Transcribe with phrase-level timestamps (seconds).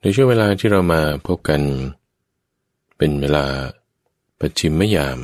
[0.00, 1.62] ในช่วงเวลาที่เรามาพบกัน
[2.98, 3.46] เป็นเวลา
[4.38, 5.18] ปัจฉิมยาม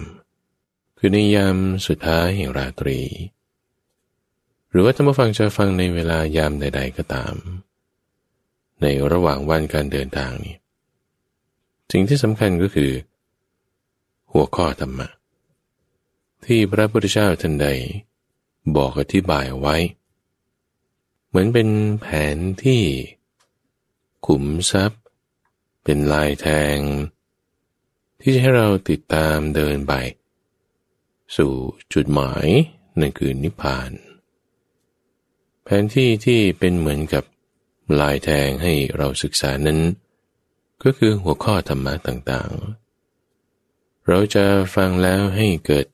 [0.98, 1.56] คือในยาม
[1.87, 3.00] สุดท้ายแห่งราตรี
[4.71, 7.35] หรือว่าท่านผู้ฟังจะฟังในเวลายามใด ๆก็ตาม
[8.83, 10.56] ในระหว่างวันการเดินทางนี้
[11.91, 12.93] สิ่งที่สำคัญก็คือ
[14.33, 15.09] หัวข้อธรรมะ
[16.45, 17.69] ที่พระพุทธเจ้าท่านใด
[18.77, 19.77] บอกอธิบายไว้
[21.29, 21.69] เหมือนเป็น
[22.01, 22.83] แผนที่
[24.27, 25.03] ขุมทรัพย์
[25.85, 26.77] เป็นลายแทง
[28.21, 29.93] ที่จะให้เราติดตามเดินไป
[31.37, 31.53] สู่
[31.95, 32.47] จุดหมาย
[33.01, 33.91] นั่นคือนิพพาน
[35.63, 37.25] แผนที่ที่เป็นเหมือนกับ
[38.01, 39.80] ลายแทงให้เราศึกษานั้น
[40.83, 44.45] ก็คือหัวข้อธรรมะต่างๆ เราจะ
[44.75, 45.87] ฟังแล้วให้เกิด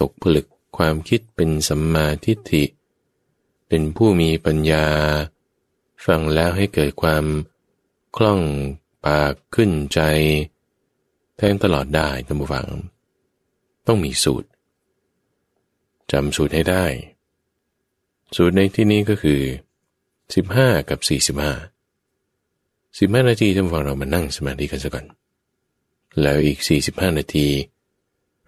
[0.00, 2.64] ตกผลึกความคิดเป็นสัมมาทิฏฐิ
[3.68, 4.86] เป็นผู้มีปัญญา
[6.06, 7.24] ฟังแล้วให้เกิดความ
[8.16, 8.40] คล่อง
[9.06, 10.00] ปากขึ้นใจ
[11.36, 12.66] แทงตลอดได้ท่านผู้ฟัง
[13.86, 14.48] ต้องมีสูตร
[16.12, 16.84] จำสูตรให้ได้
[18.36, 19.40] สูตรในที่นี้ก็คือ
[20.14, 25.06] 15 กับ 45 15 นาทีท่านผู้ฟังเรามานั่งสมาธิกันสักก่อน
[26.22, 27.46] แล้วอีก 45 นาที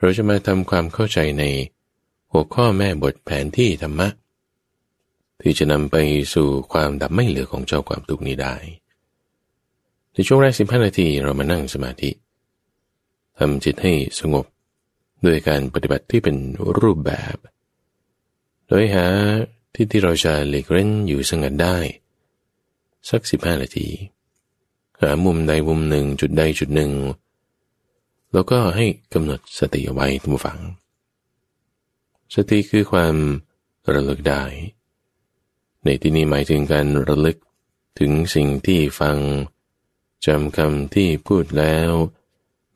[0.00, 1.44] เราจะมาทำความเข้าใจใน
[2.32, 4.08] หัวข้อแม่บทแผนที่ธรรมะ
[5.40, 5.96] ที่จะนำไป
[6.34, 8.54] สู่ความดับไม่เหลือของเจ้าความทุกนี้ได้
[10.12, 12.10] ในช่วงแรกสิบห้านาทีเรามานั่งสมาธิ
[13.38, 14.46] ทำจิตให้สงบ
[15.22, 16.36] โดยการปฏิบัติที่เป็น
[16.80, 17.36] รูปแบบ
[18.68, 19.06] โดยหา
[19.74, 21.76] ที่ที่เราจะหลีกเล่นอยู่สงัดได้
[23.10, 23.88] สักสิบห้านาที
[25.00, 26.92] หามุมใดมุมหนึ่งจุดใดจุดหนึ่ง
[28.32, 30.58] แล้วก็ให้กำหนดสติเอาไว้ทุกฝัง
[32.34, 33.14] สติคือความ
[33.92, 34.42] ระลึกได้
[35.84, 37.38] ในที่นี้หมายถึงการระลึก
[37.98, 39.16] ถึงสิ่งที่ฟัง
[40.26, 41.90] จำคำที่พูดแล้ว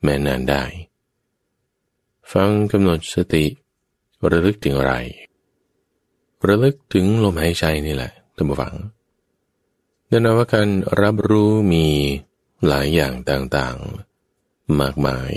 [0.03, 0.63] แม่นานได้
[2.33, 3.45] ฟังกำหนดสติ
[4.31, 4.93] ระลึกถึงอะไร
[6.47, 8.73] ระลึกถึงลมหายใจนี่แหละท่านผู้ฟัง
[10.07, 10.69] แน่นอนว่าการ
[11.01, 11.85] รับรู้มี
[12.67, 15.33] หลายอย่างต่างๆ มากมาย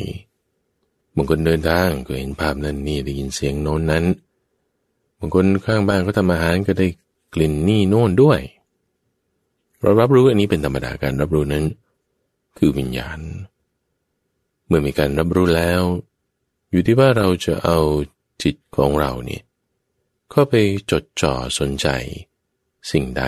[1.15, 4.05] บางคนเดินทางก็เห็นภาพนั้นนี่ได้ยินเสียงโน้นนั้น
[5.19, 6.87] บางคนข้างบ้านก็ทำอาหารก็ได้
[7.35, 8.41] กลิ่นนี่โน่นด้วย
[9.81, 11.65] เรารับรู้อันนี้เป็นธรรมดาการรับรู้นั้น
[12.59, 13.21] คือวิญญาณ
[14.67, 15.83] เมื่อมีการรับรู้แล้ว
[16.71, 17.79] อยู่ที่ว่าเราจะเอา
[18.43, 19.43] จิตของเราเนี่ย
[20.31, 20.55] เข้าไป
[20.91, 21.89] จดจ่อสนใจ
[22.91, 23.25] สิ่งใด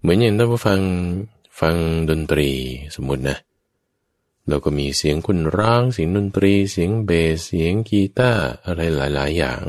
[0.00, 0.80] เหมือนอย่างท่านผู้ฟัง
[1.60, 1.74] ฟัง
[2.10, 2.50] ดนตรี
[2.94, 3.38] สมมตินะ
[4.48, 9.62] เราก็มีเสียงคนร้องเสียงดนตรีเสียงเบสเสียงกีตาร์อะไรหลาย ๆ อย่าง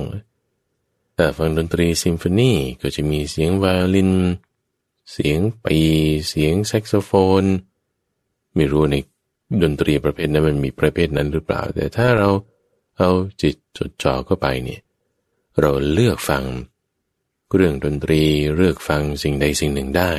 [1.15, 4.11] แต่ฟังดนตรีซิมโฟนีก็จะมีเสียงไวโอลิน
[5.11, 5.79] เสียงปี่
[6.27, 7.43] เสียงแซกโซโฟน
[8.55, 8.95] ไม่รู้ใน
[9.63, 12.29] ดนตรีประเภทนั้นมันมีประเภทนั้นหรือเปล่า แต่ถ้าเรา
[12.97, 13.09] เอา
[13.41, 14.81] จิตจดจ่อเข้าไปเนี่ย
[15.61, 16.43] เราเลือกฟัง
[17.55, 18.21] เรื่องดนตรี
[18.55, 20.11] เลือกฟังสิ่งใดสิ่งหนึ่งได้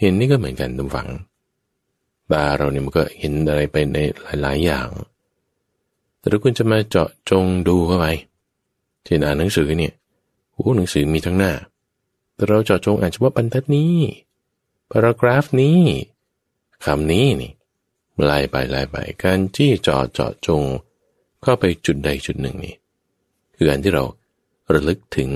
[0.00, 1.08] เห็นนี่ก็เหมือนกันทุกฝัง
[2.32, 3.98] ตาเราเนี่ยมันก็เห็นอะไรไปใน
[4.42, 4.88] หลาย ๆ อย่าง
[6.18, 8.06] แต่ถ้าคุณจะมาเจาะจงดูเข้าไป
[9.04, 9.92] เช่นอ่านหนังสือเนี่ย
[10.52, 11.52] โอ้หนังสือมีทั้งหน้า
[12.34, 13.94] แต่เราเจาะจงอ่านเฉพาะบรรทัดนี้
[14.90, 15.80] พารากราฟนี้
[16.84, 17.52] คำนี้นี่
[18.22, 20.62] ไล่ไปไล่ไปการที่จอเจาะจง
[21.42, 22.74] เข้าไปจุดใดจุดหนึ่งนี่
[23.54, 24.04] คือการที่เรา
[24.72, 25.30] ระลึกถึง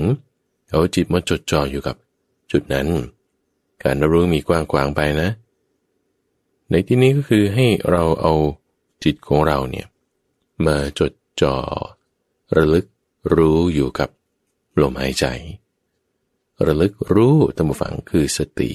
[0.69, 1.95] เอาจิตมาจดจ่ออยู่กับ
[2.51, 2.87] จุดนั้น
[3.83, 5.29] การรับรู้มีกว้างกวางไปนะ
[6.69, 8.33] ในที่นี้ก็คือให้เราเอา
[9.03, 9.87] จิตของเราเนี่ย
[10.65, 11.55] มาจดจ่อ
[12.57, 12.85] ระลึก
[13.35, 14.09] รู้อยู่กับ
[14.81, 15.25] ลมหายใจ
[16.65, 18.69] ระลึกรู้ตั้งฝังคือสติ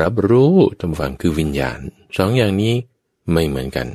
[0.00, 1.78] รับรู้ทำฝังคือวิญญาณ
[2.16, 2.74] สองอย่างนี้
[3.32, 3.88] ไม่เหมือนกัน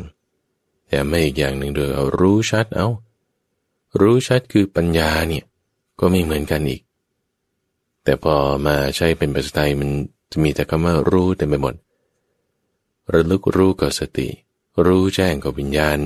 [0.87, 2.87] แต่ไม่อีกอย่างหนึ่งโดยเอารู้ชัดเอา
[3.99, 5.43] รู้ชัดคือปัญญาเนี่ย
[5.99, 6.81] ก็ไม่เหมือนกันอีก
[8.03, 8.35] แต่พอ
[8.65, 9.89] มาใช้เป็นภาษาไทยมัน
[10.31, 11.75] จะมีแต่คำว่ารู้เต็มไปหมด
[13.13, 14.27] ระลึกรู้กับสติ
[14.85, 15.99] รู้แจ้งกับวิญญาณ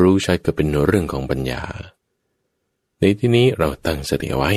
[0.00, 1.62] รู้ชัดก็เป็นเรื่องของปัญญา
[2.98, 4.52] ในที่นี้เราตั้งสติไว้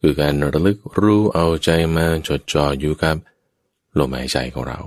[0.00, 3.16] คือการระลึกรู้เอาใจมาจดจ่ออยู่กับ
[3.98, 4.80] ลมหายใจของเรา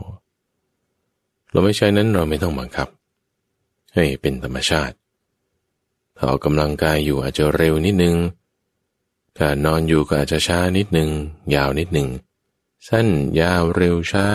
[1.54, 2.88] ลมหายใจนั้นเราไม่ต้องบังคับ
[3.96, 4.96] ให้เป็นธรรมชาติ
[6.16, 8.16] ถ้าออกกำลังกายอยู่อาจจะเร็วนิดนึง
[9.38, 11.10] ถ้านอนอยู่ก็อาจจะช้านิดนึง
[11.56, 12.10] ยาวนิดนึง
[12.88, 13.08] สั้น
[13.40, 14.28] ยาวเร็วช้า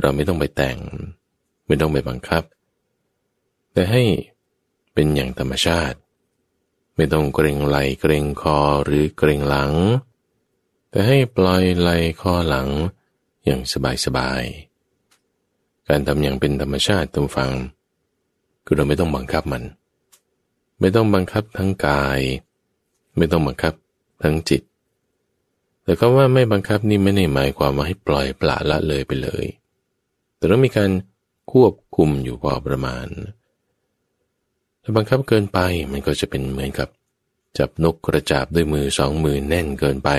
[0.00, 0.78] เราไม่ต้องไปแต่ง
[1.66, 2.42] ไม่ต้องไปบังคับ
[3.72, 4.02] แต่ให้
[4.94, 5.98] เป็นอย่างธรรมชาติ
[6.96, 9.72] ไม่ต้องเกรงไหลเกรงคอหรือเกรงหลัง
[10.90, 11.90] แต่ให้ปล่อยไหล
[12.20, 12.68] คอหลัง
[13.48, 13.62] อย่าง
[14.04, 17.50] สบายๆ การทำอย่างเป็นธรรมชาติตามฟัง
[18.64, 19.62] คือเราไม่ต้องบังคับมัน
[20.80, 22.20] ไม่ต้องบังคับทั้งกาย
[23.16, 23.74] ไม่ต้องบังคับ
[24.22, 24.62] ทั้งจิต
[25.84, 29.44] แต่ก็ว่าไม่บังคับนี่ไม่ได้หมายความว่าให้ปล่อยปละละเลยไปเลย
[30.36, 30.90] แต่ต้องมีการ
[31.52, 33.06] ควบคุมอยู่พอประมาณ
[34.82, 35.58] ถ้าบังคับเกินไป
[35.92, 36.88] มันก็จะเป็นเหมือนกับ
[37.58, 40.10] จับนกกระจาบด้วยมือสองมือแน่นเกินไป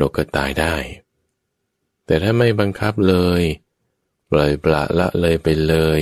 [0.00, 0.74] นกก็ตายได้
[2.06, 3.42] แต่ถ้าไม่บังคับเลย
[4.30, 6.00] ปล่อยปละละเลยไปเลย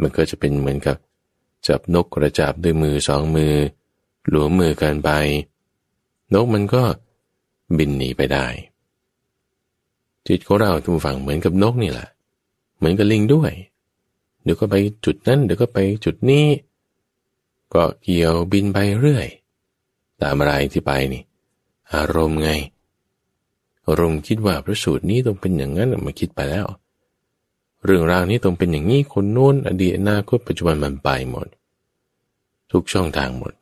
[0.00, 0.96] มันก็จะเป็นเหมือนกับ
[1.66, 3.54] จับนกกระจาบด้วยมือสองมือ
[4.28, 5.10] หลวมมือกันไป
[6.34, 6.82] นกมันก็
[7.78, 8.46] บินหนีไปได้
[10.26, 12.08] จิตของเราทุกฝั่งเหมือนกับนกนี่แหละ
[12.76, 13.52] เหมือนกับลิงด้วย
[14.42, 14.74] เดี๋ยวก็ไป
[15.04, 16.46] จุดนั้นเดี๋ยวก็ไปจุดนี้
[17.74, 19.26] ก็เกี่ยวบินไปเรื่อย
[20.22, 21.22] ตามอะไรที่ไปนี่
[21.94, 22.50] อารมณ์ไง
[23.86, 26.66] อารมณ์คิดว่าพระสูตรนี้ต้องเป็นอย่างนั้นมาคิดไปแล้ว
[27.84, 31.48] เรื่องราวนี้ต้องเป็นอย่างนี้คนโน้นอดีตอนาคตปัจจุบันมันไปหมด
[32.72, 33.52] ทุกช่องทางหมด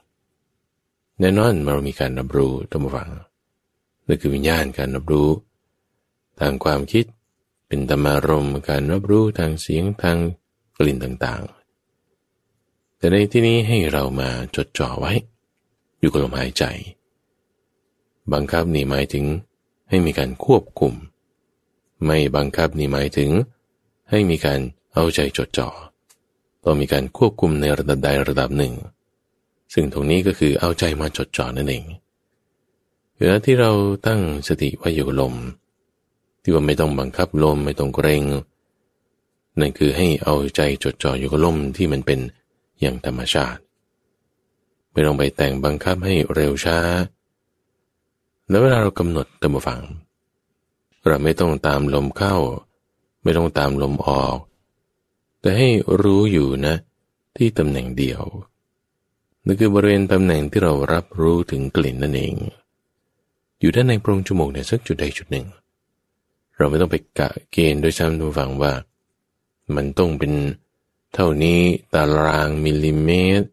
[1.18, 3.08] แน่นอนเรามีการรับรู้ตัมฟัง
[4.06, 5.28] นั่นคือวิญญาณการรับรู้
[6.40, 7.04] ทางความคิด
[7.66, 10.18] เป็นธรรมารมการรับรู้ทางเสียงทาง
[10.76, 15.12] กลิ่นต่างๆ แต่ในที่นี้ให้เรามาจดจ่อไว้
[15.98, 16.64] อยู่กับลมหายใจ
[18.32, 19.24] บังคับนี่หมายถึง
[19.92, 20.94] ให้มีการควบคุม
[22.06, 23.30] ไม่บังคับนี่หมายถึง
[24.10, 24.60] ให้มีการ
[24.94, 25.68] เอาใจจดจ่อ
[26.64, 28.74] ต้องมีการควบคุมในระดับใดระดับหนึ่ง
[29.72, 31.84] ซึ่งตรงนี้ก็คือเอาใจมาจดจ่อนั่นเอง
[33.16, 33.70] เวลาที่เรา
[34.06, 35.34] ตั้งสติไว้อยู่กับลม
[36.42, 38.22] ที่ว่าไม่ต้องบังคับลมไม่ต้องเกรง
[39.60, 42.20] นั่นคือให้เอาใจจดจ่ออยู่กับลมที่มันเป็น
[42.80, 43.60] อย่างธรรมชาติ
[44.92, 46.78] ไม่ต้องไปแต่งบังคับให้เร็วช้า
[48.52, 49.82] แล้วเวลาเรากำหนดตามฟัง
[51.06, 52.36] เราไม่ต้องตามลมเข้า
[53.22, 54.36] ไม่ต้องตามลมออก
[55.40, 55.68] แต่ให้
[56.02, 56.74] รู้อยู่นะ
[57.36, 58.22] ที่ตำแหน่งเดียว
[59.44, 62.34] นั่นคือบริเวณตำแหน่งที่เรารับรู้ถึงกลิ่นนั่นเอง
[63.60, 65.46] อยู่ด้านในโพรงจมูกเนี่ยสักจุดใดจุดหนึ่ง
[66.56, 68.72] เราไม่ต้องไปกะเกณฑ์โดยซ้ำดูฟังว่า
[69.74, 70.32] มันต้องเป็น
[71.14, 71.60] เท่านี้
[71.94, 73.10] ตารางมิลลิเม
[73.40, 73.48] ตร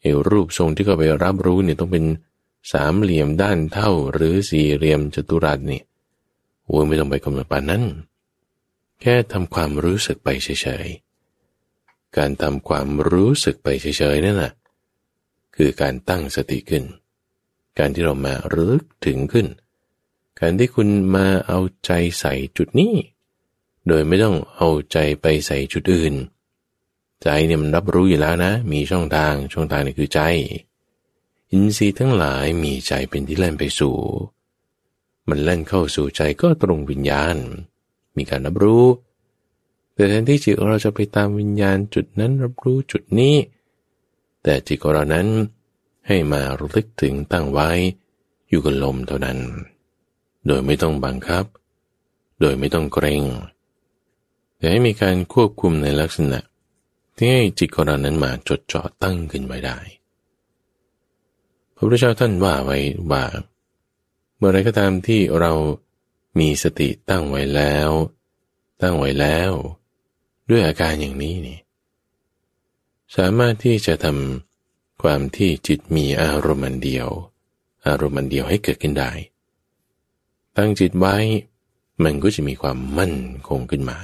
[0.00, 2.04] เอรูปทรงที่เขาไปรับรู้เนี่ยต้องเป็น
[2.70, 5.80] สามเหลี่ยมด้านเท่าหรือสี่เหลี่ยมจัตุรัสนี่
[6.66, 7.82] โอ้ยไม่ต้องไปกำหนดปานนั้น
[9.00, 14.52] แค่ทำความรู้สึกไปเฉยๆ การทำความรู้สึกไปเฉยๆนั่นแหะ
[15.56, 16.84] คือการตั้งสติขึ้น
[17.78, 19.46] การที่เรามารึกถึงขึ้น
[20.40, 22.94] การที่คุณมาเอาใจใส่จุดนี้
[23.88, 26.14] โดยไม่ต้องเอาใจไปใส่จุดอื่น
[27.22, 30.20] ใจเนี่ยมันรับรู้อยู่แล้วนะ มีช่องทาง ช่องทางนี่คือใจ
[31.52, 33.96] อินทรีย์ทั้งหลายมีใจเป็นที่เล่นไปสู่
[35.28, 37.36] มันเล่นเข้าสู่ใจก็ตรงวิญญาณ
[38.16, 38.86] มีการรับรู้
[39.94, 43.36] แต่แทนที่จิตเราจะไปตามวิญญาณจุดนั้นรับรู้จุดนี้
[44.42, 45.26] แต่จิตของเรานั้น
[46.06, 47.70] ให้มาระลึกถึงตั้งไว้
[48.48, 49.38] อยู่กับลมเท่านั้น
[50.46, 51.44] โดยไม่ต้องบังคับ
[52.40, 53.22] โดยไม่ต้องเกรง
[54.56, 56.40] แต่ให้มีการควบคุมในลักษณะ
[57.16, 59.78] ที่ให้จิตของเรานั้นมาจดจ่อตั้งขึ้นไว้ได้
[61.82, 62.78] ระพุทธเจ้าท่านว่าไว้
[63.10, 63.24] ว่า
[64.36, 65.52] เมื่อไรก็ตามที่เรา
[66.38, 67.90] มีสติตั้งไว้แล้ว
[68.82, 69.50] ตั้งไว้แล้ว
[70.50, 71.58] ด้วยอาการอย่างนี้นี่
[73.16, 77.08] สามารถที่จะทำความที่จิตมีอารมณ์เดียว
[77.86, 79.10] อารมณ์เดียวให้เกิดขึ้นได้
[80.56, 81.16] ตั้งจิตไว้
[82.04, 83.14] มันก็จะมีความมั่น
[83.48, 83.98] คงขึ้นมา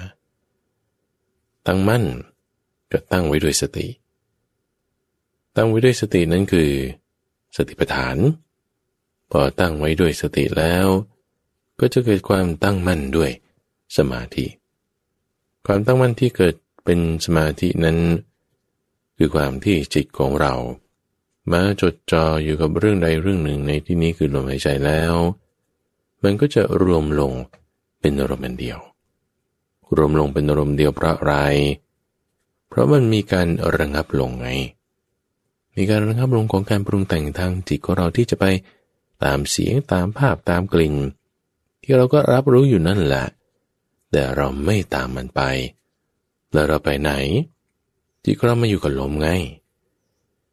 [1.67, 2.05] ตั้งมั่น
[2.93, 3.87] ก็ตั้งไว้ด้วยสติ
[5.57, 6.71] ตั้งไว้ด้วยสตินั้นคือ
[7.57, 8.17] สติปัฏฐาน
[9.31, 10.87] พอตั้งไว้ด้วยสติแล้ว
[11.81, 13.31] ก็จะเกิดความตั้งมั่นด้วย
[13.97, 14.47] สมาธิ
[15.67, 17.99] ความตั้งมั่นที่เกิดเป็นสมาธินั้น
[19.17, 20.55] คือความที่จิตของเรา
[21.53, 25.15] มาจดจ่ออยู่กับเรื่องใดเรื่องหนึ่งในที่นี้คือลมหายใจแล้ว
[26.23, 27.33] มันก็จะรวมลง
[28.01, 28.79] เป็นอารมณ์เดียว
[29.97, 31.35] รวมลงเป็นอารมณ์เดียวเพราะอะไร
[32.69, 34.49] เพราะมันมีการระงับลงไง
[35.79, 38.45] มีการระงับลงของการปรุงแต่งทางจิตของเราที่จะไป
[39.25, 40.95] ตามเสียงตามภาพตามกลิ่น
[41.83, 43.27] ที่เราก็รับรู้อยู่นั่นแหละ
[44.11, 45.41] แต่เราไม่ตามมันไป
[46.53, 47.13] แล้วเราไปไหน
[48.25, 49.29] จิตของเรามาอยู่กับลมไง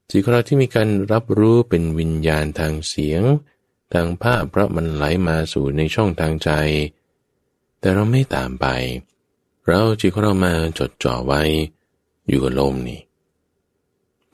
[0.10, 3.22] จิตของเราที่มีการรับรู้เป็นวิญญาณทางเสียง
[3.94, 6.50] ทางภาพเพราะมันไหลมาสู่ในช่องทางใจ
[7.79, 8.65] แต่เราไม่ตามไป
[9.65, 11.41] เราจิตของเรามาจดจ่อไว้
[12.27, 13.04] อยู่กับลมนี่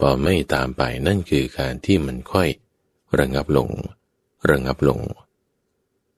[0.04, 2.50] พอไม่ตามไปนั่นคือการที่มันค่อย
[3.20, 3.70] ระงับลง
[4.50, 5.00] ระงับลง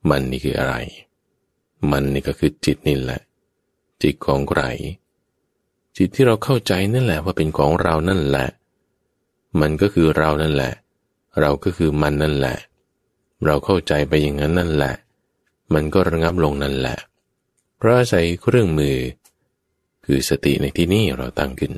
[0.10, 0.76] มันนี่คืออะไร
[1.92, 3.22] มันนี่ก็คือจิตนี่แหละ
[4.04, 4.62] จิตของใคร
[5.98, 8.48] จิตที่เราเข้าใจนั่นแหละว่าเป็นของเรานั่นแหละ
[9.62, 10.74] มันก็คือเรานั่นแหละ
[11.40, 12.58] เราก็คือมันนั่นแหละ
[13.46, 14.94] เราเข้าใจไปอย่างนั้นนั่นแหละ
[15.74, 16.98] มันก็ระงับลงนั่นแหละ
[17.78, 18.98] เพราะอาศัยเครื่องมือ
[20.06, 21.74] คือสติในที่นี้เราตั้งขึ้น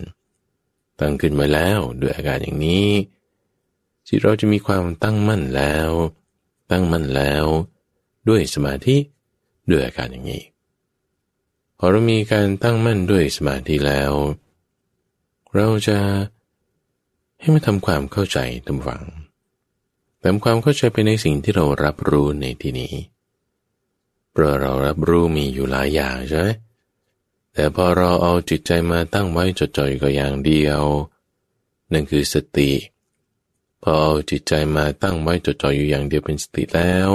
[1.00, 2.90] ตั้งขึ้นมาแล้วด้วยอาการอย่างนี้
[4.08, 5.90] จิตเราจะมีความตั้งมั่นแล้ว
[6.72, 7.46] ตั้งมั่นแล้ว
[8.30, 8.98] ด้วยสมาธิ
[9.70, 10.44] ด้วยอาการอย่างนี้
[11.78, 14.12] พอเรามีการตั้งมั่นด้วยสมาธิแล้ว
[15.56, 15.98] เราจะ
[17.40, 18.38] ให้มาทำความเข้าใจ
[18.68, 19.04] ทำฝัง
[20.24, 22.94] ทำความเข้าใจไปในสิ่งที่เรารับรู้ในที่นี้
[24.32, 26.48] เพราะเรารับรู้มีอยู่หลายอย่างใช่ไหม
[27.56, 30.84] แต่พอเราเอาจิตใจมาตั้งไว้จดจ่อยก็อย่างเดียว
[31.92, 32.72] นั่นคือสติ
[33.84, 37.10] พอเอาจิตใจมาตั้งไว้จดจ่อยอยู่อย่างเดียวเป็นสติแล้ว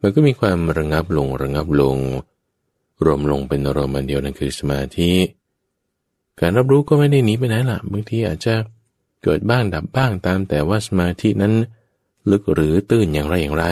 [0.00, 1.98] มันก็มีความระงับลงระงับลง
[3.04, 5.12] รวมลงเป็นอารมณ์เดียวนั่นคือสมาธิ
[6.40, 8.54] การรับรู้ก็ไม่ได้หนีไปไหนล่ะบางทีอาจจะ
[9.22, 11.54] เกิดบ้างดับบ้างตามแต่ว่าสมาธินั้น
[12.30, 13.66] ลึกหรือตื้นอย่างไรอย่างไร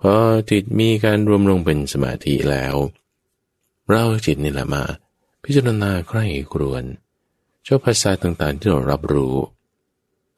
[0.00, 0.14] พอ
[0.50, 2.74] จิตมีการรวมลงเป็นสมาธิแล้ว
[3.90, 4.82] เราจิตนี่แหละมา
[5.44, 6.84] พิจารณาใคร่ครวน
[7.64, 9.34] เจ้าภาษาต่างๆที่เรารับรู้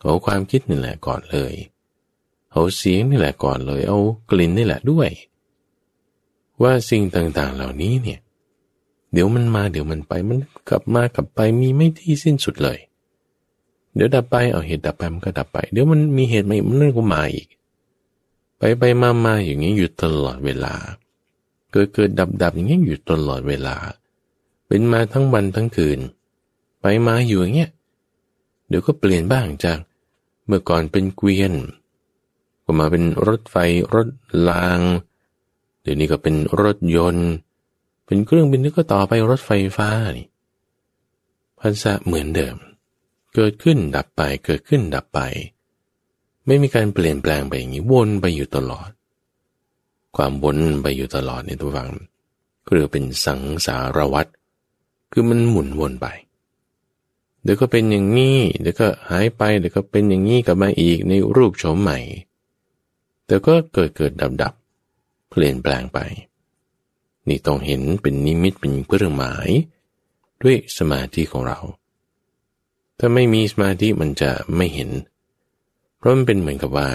[0.01, 1.55] เอาความคิดนี่แหละก่อนเลย
[2.53, 3.99] เอาเสียงนี่แหละก่อนเลย เอา
[4.31, 5.11] กลิ่นนี่แหละด้วย
[6.63, 8.21] ว่าสิ่งต่างๆเหล่านี้เนี่ย
[9.13, 12.79] เดี๋ยวมันมาเดี๋ยวมันไปมันกลับมากลับไปมีไม่ที่สิ้นสุดเลย
[13.95, 17.49] เดี๋ยวดับไปเอาเหตุดับไปมันก็ดับไป เดี๋ยวมันมีเหตุมาอีกมันก็มาอีก
[18.59, 23.77] ไปไปมามาอย่างนี้อยู่ตลอดเวลาเกิดเกิดดับดับอย่างนี้อยู่ตลอดเวลา
[24.67, 25.99] เป็นมาทั้งวันทั้งคืน
[26.81, 27.71] ไปมาอยู่อย่างเงี้ย
[28.69, 29.79] เดี๋ยวก็เปลี่ยนบ้างจาก
[30.47, 31.55] เมื่อก่อนเป็นเกวียน
[32.65, 33.57] ก็มาเป็นรถไฟ
[33.95, 34.09] รถ
[34.49, 34.81] ราง
[35.83, 37.31] เดี๋ยวนี้ก็เป็นรถยนต์
[38.07, 40.27] เป็นเครื่องบินแล้วก็ต่อไปรถไฟฟ้านี่
[41.59, 42.57] พันธะเหมือนเดิม
[43.35, 45.21] เกิดขึ้นดับไปเกิดขึ้นดับไป
[46.47, 48.91] ไม่มีการเปลี่ยนแปลงไปอย่างนี้วนไปอยู่ตลอด
[50.17, 51.91] ความวนไปอยู่ตลอดในตัวฟัง
[52.65, 54.31] ก็เรียกเป็นสังสารวัตร
[55.13, 56.07] คือมันหมุนวนไป
[57.43, 61.99] เดี๋ยวก็เป็นอย่างนี้เดี๋ยวก็หายไปเดี๋ยวก็เป็นอย่างนี้กลับมาอีกในรูปโฉมใหม่
[63.27, 64.55] แต่ก็เกิดเกิดดับดับ
[65.29, 65.99] เปลี่ยนแปลงไป
[67.29, 69.49] นี่ต้องเห็นเป็นนิมิตเป็นเครื่องหมาย
[70.43, 71.59] ด้วยสมาธิของเรา
[72.99, 74.91] ถ้าไม่มีสมาธิมันจะไม่เห็น
[75.97, 76.89] เพราะมันเป็นเหมือนกับว่า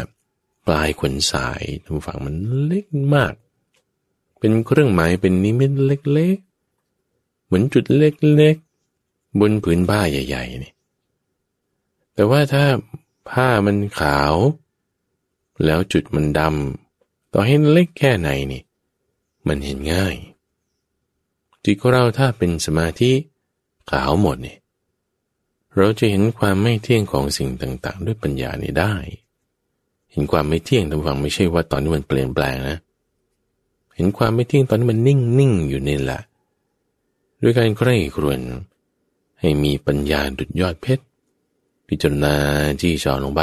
[0.68, 3.34] ปลายขนสายทางฝั่งมันเล็กมาก
[4.40, 10.74] เป็นเครื่องหมายเป็นนิมิตเล็กๆ เหมือนจุดเล็กๆ บนผืนผ้าใหญ่ๆนี่
[12.14, 12.66] แต่ว่าถ้า
[13.30, 14.34] ผ้ามันขาว
[15.66, 18.62] แล้วจุดมันดำต่อให้เล็กแค่ไหนนี่
[19.48, 20.16] มันเห็นง่าย
[21.64, 23.12] จิตของเราถ้าเป็นสมาธิ
[23.92, 24.60] ขาวหมดเนี่ย
[25.76, 28.94] เราจะเห็นความไม่เที่ยงของสิ่งต่างๆ ด้วยปัญญานี่ได้
[30.20, 32.78] ห็นความไม่เที่ยงทางฝั่งไม่ใช่ว่าตอนนี้มันเปลี่ยนแปลงนะ
[33.96, 36.22] เห็นความไม่เที่ยงตอนนี้มันนิ่งนิ่งอยู่นี่แหละ
[37.42, 38.40] ด้วยการใคร่ครวญ
[39.40, 41.04] ให้มีปัญญาดุดยอดเพชร
[41.88, 42.36] พิจารณา
[42.82, 43.42] จี้จอลงไป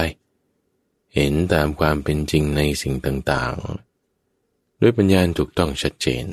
[1.14, 6.26] เห็นตามความเป็นจริงในสิ่งต่างๆ ด้วยปัญญาถูกต้องชัดเจน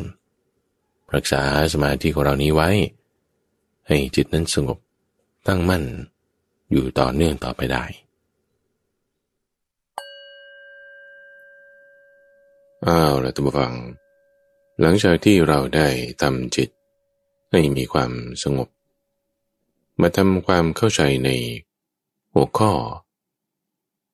[1.16, 1.42] รักษา
[1.74, 2.70] สมาธิของเรานี้ไว้
[3.88, 4.78] ให้จิตนั้นสงบ
[5.48, 5.84] ตั้งมั่น
[6.72, 7.84] อยู่ต่อเนื่องต่อไปได้
[12.88, 13.74] อ้าวล้วทุกฟัง
[14.80, 15.88] หลังจากที่เราได้
[16.22, 16.70] ทำจิต
[17.52, 18.12] ให้มีความ
[18.44, 18.70] สงบ
[20.02, 21.30] มาทำความเข้าใจใน
[22.34, 22.72] หัวข้อ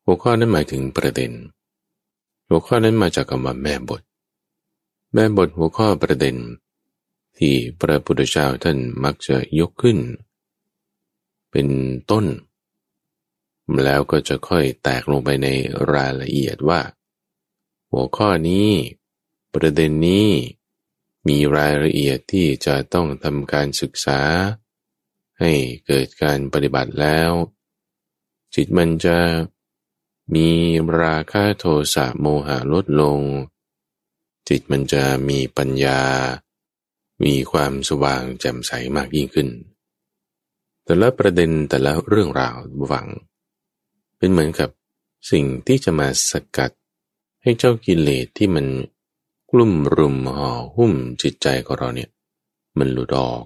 [0.06, 1.32] หัวข้อนั้นหมายถึงประเด็น
[2.48, 4.02] หัวข้อนั้นมาจากคำว่าแม่บท
[5.14, 6.36] แม่บทหัวข้อประเด็น
[7.38, 9.98] ที่พระพุทธเจ้าท่านมักจะยกขึ้น
[11.52, 11.68] เป็น
[12.12, 12.26] ต้น
[13.84, 15.48] แล้วก็จะค่อยแตกลงไปใน
[15.94, 16.80] รายละเอียดว่า
[17.92, 18.72] หัวข้อนี้
[19.54, 20.30] ประเด็นนี้
[21.28, 24.20] มีรายละเอียดที่จะต้องทำการศึกษา
[25.40, 25.52] ให้
[25.86, 27.32] เกิดการปฏิบัติแล้ว
[28.56, 29.18] จิตมันจะ
[30.36, 30.50] มี
[31.02, 33.20] ราคะโทสะโมหะลดลง
[34.50, 36.02] จิตมันจะมีปัญญา
[37.26, 39.50] มีความสว่างแจ่มใสมากยิ่งขึ้น
[40.84, 42.56] แต่ละประเด็นแต่ละเรื่องราว
[42.88, 43.08] หวัง
[44.18, 44.70] เป็นเหมือนกับ
[45.32, 46.72] สิ่งที่จะมาสกัด
[47.48, 48.66] ให้เจ้ากิเลสที่มัน
[49.52, 52.10] กลุ่มรุมห่อหุ้มจิตใจของเราเนี่ย
[52.78, 53.44] มันหลุดออก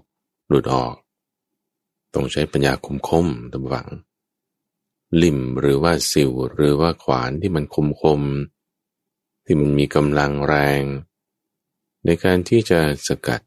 [0.50, 0.96] หลุดออก
[2.13, 3.88] ต้องใช้ปัญญาคมคมตะวัง
[5.22, 8.22] ลิ่มหรือว่าสิวหรือว่าขวานที่มันคมคม
[9.46, 10.84] ที่มันมีกำลังแรง
[12.05, 13.41] ในการที่จะสกัด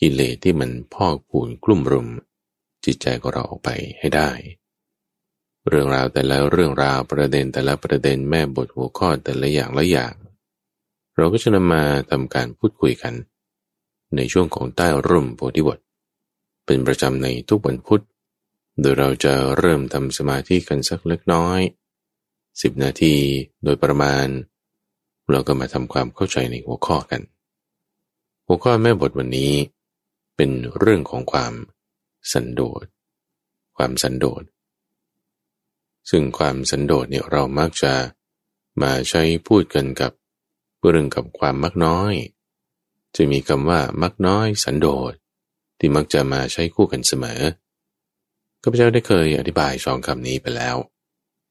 [0.00, 2.08] กิเลสที่มันพอกพูนกลุ่มรุม
[2.84, 3.70] จิตใจของเราออกไป
[4.00, 4.30] ให้ได้
[5.70, 10.14] เรื่องราวแต่ละเรื่องราวประเด็นแต่ละประเด็นแม่บทหัวข้อแต่ละอย่างละอย่าง
[11.16, 13.14] เราก็จะนำมาทำการพูดคุยกัน
[14.16, 15.78] ในช่วงของใต้ร่มโพธิบท
[16.66, 18.02] เป็นประจำในทุกวันพุธ
[18.80, 21.60] โดยเราจะเริ่มทำสมาธิกันสักเล็กน้อย
[22.62, 23.14] สิบนาที
[23.64, 24.26] โดยประมาณ
[25.30, 27.22] เราก็มาทำความเข้าใจในหัวข้อกัน
[28.46, 29.52] หัวข้อแม่บทวันนี้
[30.36, 31.52] เป็นเรื่องของความ
[32.32, 32.84] สันโดษ
[33.76, 34.42] ความสันโดษ
[36.10, 37.92] ซึ่งความสันโดษเนี่ยเรามักจะ
[38.82, 40.12] มาใช้พูดกันกับ
[40.88, 42.14] เรื่องกับความมักน้อย
[43.14, 45.12] จะมีคำว่ามักน้อยสันโดษ
[45.78, 47.40] ที่มักจะมาใช้คู่กันเสมอ
[48.62, 50.76] ข้าพเจ้าได้เคยอธิบายสองคำนี้ไปแล้ว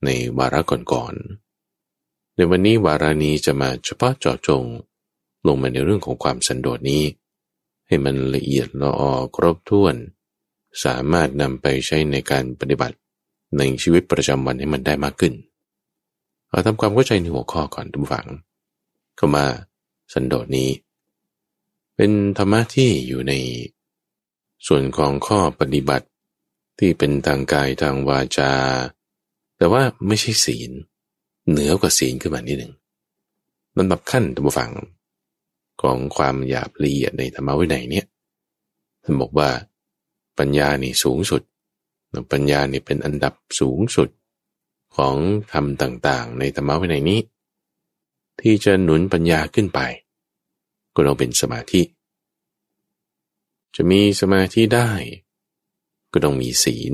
[0.05, 4.63] ในวาระก่อนๆ ในวันนี้วาระนี้จะมาเฉพาะเจาะจง
[5.47, 7.03] ลงมาในเรื่องของความสันโดษนี้
[7.87, 9.95] ให้มันละเอียดละออครบถ้วน
[10.83, 12.97] สามารถนำไปใช้ในการปฏิบัติ
[13.57, 15.33] ในชีวิตประจำวันให้มันได้มากขึ้น
[16.49, 18.27] เอาทำความเข้าใจในหัวข้อก่อนทุกฝัง
[19.15, 19.45] เข้ามา
[20.13, 20.69] สันโดษนี้
[21.95, 23.33] เป็นธรรมะที่อยู่ใน
[24.67, 26.07] ส่วนของข้อปฏิบัติ
[26.79, 28.51] ที่เป็นทางกายทางวาจา
[29.57, 30.71] แต่ว่าไม่ใช่ศีล
[31.49, 32.73] เหนือกว่าศีลขึ้นมานิดหนึ่ง
[33.75, 34.71] มันแบบขั้นตัมฟัง
[35.81, 38.05] ของความหยาบละเอียดในธรรมะวินัยเนี่ย
[39.03, 39.49] ท่านบอกว่า
[40.37, 41.41] ปัญญานี่สูงสุด
[42.31, 44.09] ปัญญานี่เป็นอันดับสูงสุด
[44.95, 45.15] ของ
[45.51, 47.19] ธรรมต่างๆ ในธรรมะวินัยนี้
[48.41, 49.79] ที่จะหนุนปัญญาขึ้นไป
[50.95, 51.81] ก็ต้องเป็นสมาธิ
[53.75, 54.89] จะมีสมาธิได้
[56.13, 56.93] ก็ต้องมีศีล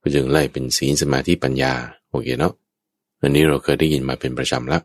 [0.00, 1.72] ก็จึงไล่เป็นศีลสมาธิปัญญา
[2.08, 2.54] โอเคเนาะ
[3.20, 4.82] อันนี้เราเคยได้ยินมาเป็นประจำล้ว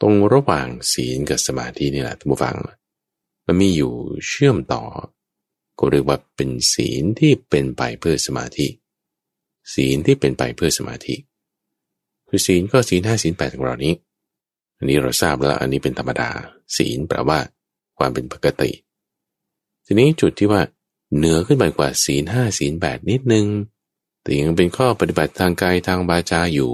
[0.00, 2.56] ตรงระหว่างศีลกับสมาธินี่แหละท่านผู้ฟัง
[3.46, 3.92] มันมีอยู่
[4.28, 4.82] เชื่อมต่อ
[5.78, 8.66] ก็เรียกว่าเป็นศีลที่เป็นไปเพื่อสมาธิ
[9.74, 11.14] ศีลที่เป็นไปเพื่อสมาธิ
[12.28, 13.94] คือศีลก็ศีลห้าศีลแปดของเรานี้
[14.76, 16.30] อันนี้เราทราบแล้วอันนี้เป็นธรรมดา
[16.76, 17.38] ศีลแปลว่า
[17.98, 18.70] ความเป็นปกติ
[19.86, 20.62] ทีนี้จุดที่ว่า
[21.16, 23.46] เหนือขึ้นไปกว่าศีลห้าศีลแปดนิดนึง
[24.22, 26.72] แต่ยังเป็นข้อปฏิบัติทางกายทางบาจาอยู่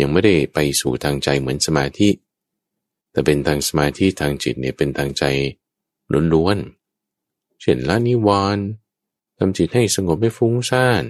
[0.00, 2.08] ยังไม่ได้ไปสู่ทางใจเหมือนสมาธิ
[3.10, 5.24] แต่เป็นทางสมาธิทางจิตเนี่ยเป็นทางใจ
[6.34, 6.79] ล้วนๆ
[7.60, 8.64] เช่นละนิวรณ์
[9.38, 11.04] ทำจิตให้สงบไม่ฟุ้งซ่าน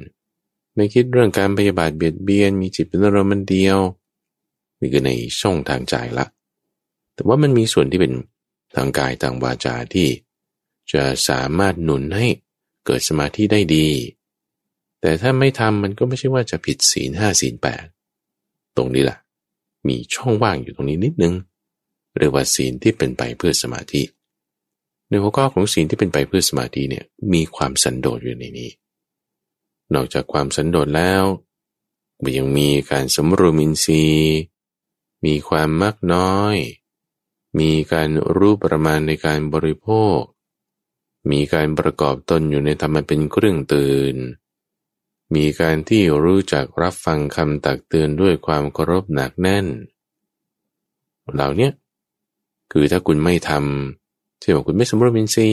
[0.74, 3.78] ไม่คิดเรื่องการพยาบาทเบียดเบียน มีจิตเป็นอารมณ์เดียว
[4.78, 6.26] นี่คือในช่องทางใจละ
[7.14, 8.12] แต่ว่ามันมีส่วนที่เป็น
[8.74, 10.08] ทางกายทางวาจาที่
[10.92, 12.26] จะสามารถหนุนให้
[12.86, 13.88] เกิดสมาธิได้ดี
[15.00, 17.84] แต่ถ้าไม่ทำมันก็ไม่ใช่ว่าจะผิดศีลห้าศีลแปด
[18.76, 19.18] ตรงนี้แหละ
[19.88, 21.34] มีช่องว่างอยู่ตรงนี้นิดนึง
[22.18, 24.02] เรียกว่าศีลที่เป็นไปเพื่อสมาธิ
[25.10, 28.70] ในหัวข้อของศีลที่เป็นไปเพื่อสมาธิเนี่ยมีความสันโดษอยู่ในนี้
[29.94, 31.24] นอกจากความสันโดษแล้ว
[32.22, 34.36] มันยังมีการสมรวมินทรีย์
[35.24, 36.56] มีความมักน้อย
[37.58, 40.18] มีการรู้ประมาณในการบริโภค
[41.30, 44.16] มีการประกอบตนอยู่ในธรรมเป็นเครื่องตื่น
[45.34, 49.66] มีการที่รู้จักรับฟังคำตักเตือนด้วยความเคารพหนักแน่น
[51.34, 51.70] เหล่านี้
[52.72, 53.99] คือถ้าคุณไม่ทำ
[54.40, 55.48] ที่บอกคุณไม่สมบูรณ์เป็นซี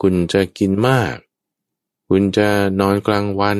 [0.00, 1.14] คุณจะกินมาก
[2.08, 2.48] คุณจะ
[2.80, 3.58] นอนกลางวัน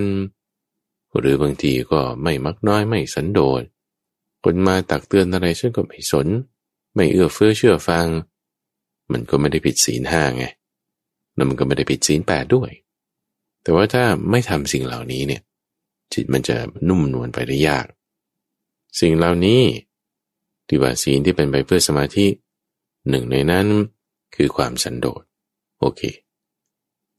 [1.18, 3.62] หรือบางทีก็ไม่มักน้อยไม่สันโดษ
[4.42, 6.26] คนมาตักเตือนอะไรฉันก็ไม่สน
[6.94, 8.06] ไม่เอื้อเฟื้อเชื่อฟัง
[9.12, 10.44] มันก็ไม่ได้ผิดศีลห้าไง
[11.34, 12.70] แล้วมันก็ไม่ได้ผิดศีลแปดด้วย
[13.62, 15.42] แต่ว่าถ้าไม่ทำสิ่งเหล่านี้เนี่ย
[16.12, 16.56] จิตมันจะ
[16.88, 17.86] นุ่มนวลไปได้ยาก
[19.00, 19.62] สิ่งเหล่านี้
[20.68, 22.26] ที่ว่าศีลที่เป็นไปเพื่อสมาธิ
[23.08, 23.66] หนึ่งในนั้น
[24.34, 25.22] คือความสันโดษ
[25.80, 26.02] โอเค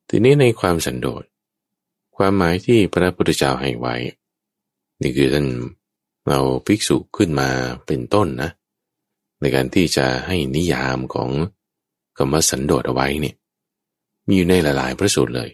[0.10, 1.24] ทีนี้ในความสันโดษ
[2.16, 3.96] ความหมายที่พระพุทธเจ้าให้ไว้
[5.02, 5.48] นี่คือท่าน
[6.28, 7.50] เอาภิกษุขึ้นมา
[7.86, 8.50] เป็นต้นนะ
[9.42, 11.30] ในการที่จะให้นิยามของ
[12.18, 13.36] คำว่าสันโดษเอาไว้เนี่ย
[14.28, 15.50] มีอยู่ในหลาย ๆ พระสูตรเลย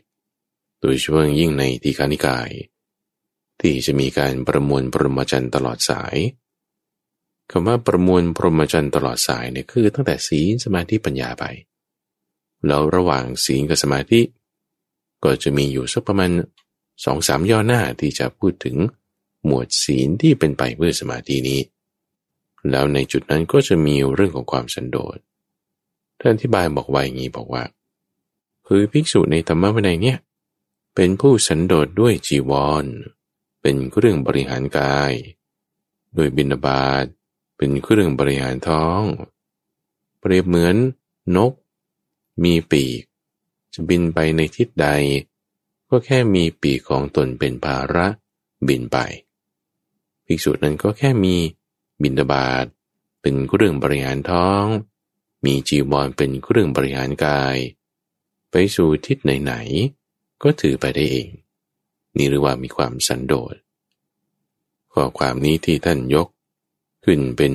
[0.82, 2.50] โดยเฉพาะยิ่งในทีฆานิกาย
[3.60, 6.18] ที่จะมีการประมวลปรมจันตลอดสาย
[7.52, 11.46] คำว่าประมวลพรหมจรรย์ตลอดสายเนี่ยคือตั้งแต่ศีลสมาธิปัญญาไป
[12.68, 14.22] แล้วระหว่างศีลกับสมาธิ
[15.24, 16.32] ก็จะมีอยู่สักประมาณ
[17.06, 18.78] สองสามย่อหน้าที่จะพูดถึง
[19.46, 21.62] หมวดศีลที่เป็นไปเพื่อสมาธินี้
[22.70, 25.18] แล้วในจุดนั้นก็จะมีเรื่องของความสันโดษ
[26.20, 27.64] ท่านอธิบายบอกไว้อย่างนี้บอกว่า
[28.68, 30.18] คือภิกษุในธรรมะวินัยเนี่ย
[30.96, 32.52] เป็นผู้สันโดษด้วยจีว
[32.84, 32.86] ร
[33.62, 35.14] เป็นเรื่องบริหารกาย
[36.16, 37.06] โดยบินาบาต
[37.58, 39.02] เป็นเครื่องบริหารท้อง
[40.20, 40.76] เปรียบเหมือน
[41.36, 41.54] นก
[42.44, 43.02] มีปีก
[43.74, 44.88] จะบินไปในทิศใด
[45.90, 48.08] ก็แค่มีปีกของตนเป็นภาระ
[48.68, 48.98] บินไป
[50.26, 51.36] ภิกษุนั้นก็แค่มี
[52.02, 52.66] บินดาบาด
[53.22, 54.66] เป็นเครื่องบริหารท้อง
[55.46, 57.58] มีจีวรเป็นเครื่องบริหารกาย
[58.52, 61.30] ไปสู่ทิศไหนๆก็ถือไปได้เอง
[62.18, 63.56] นี่เรียกว่ามีความสันโดษ
[64.94, 66.28] ข้อความนี้ที่ท่านยก
[67.10, 67.54] ขึ้นเป็น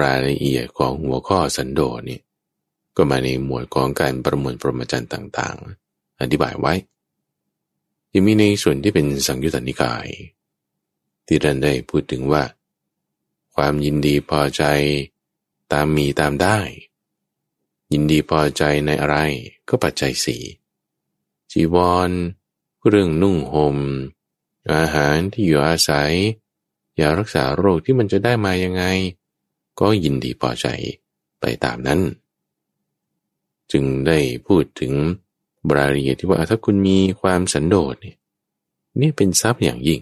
[0.00, 2.20] รายละเอียดของหัวข้อสันโดษนี่
[2.96, 6.74] ก็มาในหมวดของการประมวลปรมาจันต่างๆ อธิบายไว้
[8.12, 10.06] ยังมีในส่วนที่เป็นสังยุตตนิกาย
[11.26, 12.44] ที่ท่านได้พูดถึงว่า
[13.54, 14.62] ความยินดีพอใจ
[15.72, 16.58] ตามมีตามได้
[17.92, 19.16] ยินดีพอใจในอะไร
[19.68, 20.42] ก็ปัจจัยสี่
[21.52, 21.76] จีว
[22.08, 22.10] ร
[22.88, 23.76] เรื่องนุ่งหม่ม
[24.72, 26.12] อาหารที่อยู่อาศัย
[27.00, 28.84] ยารักษาโรคที่มันจะได้มายังไง
[29.80, 30.66] ก็ยินดีพอใจ
[31.40, 32.00] ไปตามนั้น
[33.72, 34.92] จึงได้พูดถึง
[35.68, 38.16] บราลีที่ว่าถ้าคุณมีความสันโดษเนี่ย
[39.00, 40.00] นี่เป็นทรัพย์อย่างยิ่ง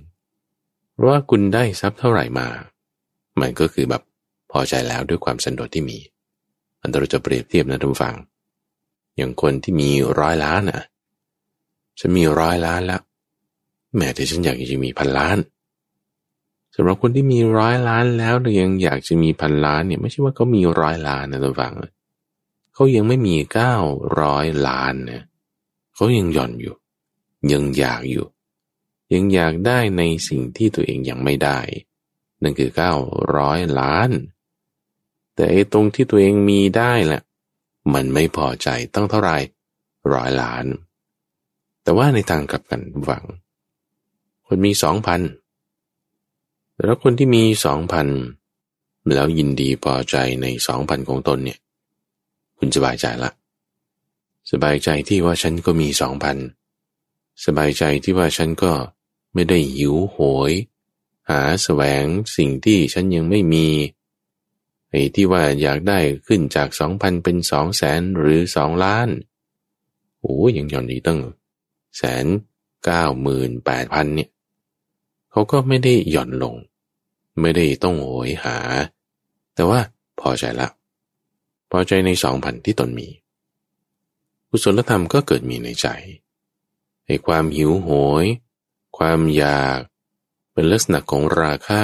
[0.93, 2.49] เพราะว่าคุณได้ทรัพย์เท่าไหร่มา
[3.41, 4.03] มันก็คือแบบ
[4.51, 5.99] พอใจแล้วด้วยความสันโดษที่มี
[6.81, 8.17] อันเราจะเปรียบเทียบนะทุกฝัง
[9.17, 10.83] อย่างคนที่มีร้อยล้านอะ
[11.99, 13.03] ฉันมีร้อยล้านแล้ว
[13.97, 15.37] แม้แต่ฉันอยากจะมีพันล้าน
[16.75, 21.75] สำหรับคนที่มีร้อยล้านแล้วแต่ยังอยากจะมีพันล้านเนี่ยไม่ใช่ว่าเขามีร้อยล้านนะทุกฝัง
[22.75, 23.75] เขายังไม่มีเก้า
[24.21, 25.25] ร้อยล้านเนี่ย
[25.95, 26.77] เขายังหย่อนอยู่
[27.53, 28.27] ยังอยากอยู่
[29.13, 31.61] ยังอยากได้ในสิ่งที่ตัวเองยังไม่ได้
[32.43, 32.95] นั่นคือเก้า
[33.37, 34.11] ร้อยล้าน
[35.35, 37.23] แต่ไอ้ตรงที่ตัวเองมีได้แหละ
[37.95, 39.39] มันไม่พอใจต้องเท่าไหร่
[40.15, 40.65] ร้อยล้าน
[41.83, 43.25] แต่ว่าในทางกลับกันหวัง
[44.47, 45.21] คนมีสองพัน
[46.83, 48.09] แต่ล้วคนที่มีสองพัน
[49.15, 51.59] แล้วยินดีพอใจในสองพันของตนเนี่ย
[52.59, 53.31] คุณสบายใจละ
[54.51, 56.37] สบายใจที่ว่าฉันก็มีสองพัน
[57.45, 58.73] สบายใจที่ว่าฉันก็
[59.35, 60.19] ไม่ได้หิวโห
[60.51, 60.53] ย
[61.31, 62.05] หาแสวง
[62.37, 63.67] สิ่งที่ฉันยังไม่มี
[64.91, 69.09] ไอ้ที่ว่าอยากได้ขึ้นจากสองพันเป็นสองแสนหรือสองล้าน
[70.21, 71.21] โอ้ยังย่อนดีตั้ง
[71.97, 72.27] แสน
[72.85, 74.31] เก้าหมื่นแปดพันเนี่ย
[75.31, 76.57] เขาก็ไม่ได้หย่อนลง
[77.41, 78.59] ไม่ได้ต้องโหยหา
[79.55, 79.81] แต่ว่า
[80.21, 80.69] พอใจละ
[81.71, 83.09] พอใจในสองพันที่ตนมี
[84.49, 85.87] กุศลธรรมก็เกิดมีในใจ
[87.07, 87.89] ให้ความหิวโห
[88.23, 88.25] ย
[88.99, 89.81] ความอยาก
[90.53, 91.81] เป็นลักษณะของราคะ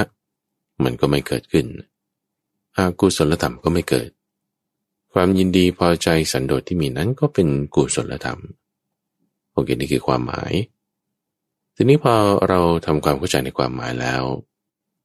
[0.84, 1.66] มันก็ไม่เกิดขึ้น
[2.76, 4.10] อากุศลธรรมก็ไม่เกิด
[5.12, 8.40] ความยินดีพอใจสันโดษที่มีนั้นก็เป็นกุศลธรรม
[9.52, 10.52] โอเคนี่คือความหมาย
[11.76, 12.14] ทีนี้พอ
[12.48, 14.22] เราทำความเข้าใจในความหมายแล้ว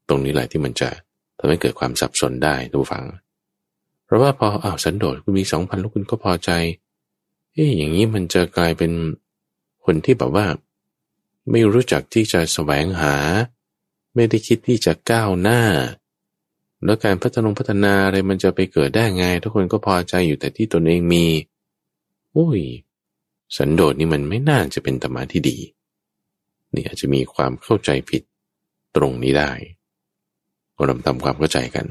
[0.08, 0.90] ตรงนี้แหละที่มันจะ
[1.38, 3.06] ทำให้เกิดความสับสนได้ทุกฝัง
[4.06, 6.52] เพราะว่าพออ้าวสันโดษคุณมีสองพันแล้วคุณก็พอใจ
[7.54, 8.92] เอ๊ะอย่างนี้มันจะกลายเป็น
[9.86, 10.46] คนที่แบบว่า
[11.52, 13.16] ไม่รู้จักที่จะแสวงหา
[14.16, 15.62] ไม่ได้คิดที่จะก้าวหน้า
[16.86, 21.26] แล้วการพัฒนาพัฒนาอะไรมันจะไปเกิดได้ไง ทุกคนก็พอใจอยู่แต่ที่ตนเองมี
[22.32, 22.62] โอ้ย
[23.58, 25.58] สันโดษนี่มันไม่น่าจะเป็นธรรมะที่ดี
[26.74, 28.22] นี่อาจจะมีความเข้าใจผิด
[28.96, 29.52] ตรงนี้ได้
[30.76, 31.86] เราทำความเข้าใจกัน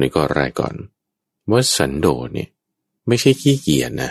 [0.00, 0.74] นี่ก็แรายก่อน
[1.50, 2.48] ว่าสันโดษเนี่ย
[3.08, 4.10] ไม่ใช่ขี้เกียจนะ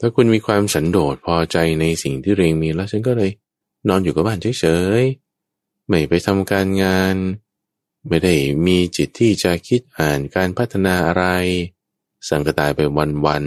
[0.00, 3.30] ถ้าคุณมีความสันโดษพอใจในสิ่งที่เรงมีแล้วฉันก็เลย
[3.88, 4.66] นอนอยู่กับบ้านเฉ
[5.00, 7.16] ยๆไม่ไปทำการงาน
[8.08, 8.34] ไม่ได้
[8.66, 11.24] มีจิตที่จะคิดอ่านการพัฒนาอะไร
[12.28, 12.80] สังกตายไป
[13.26, 13.44] วัน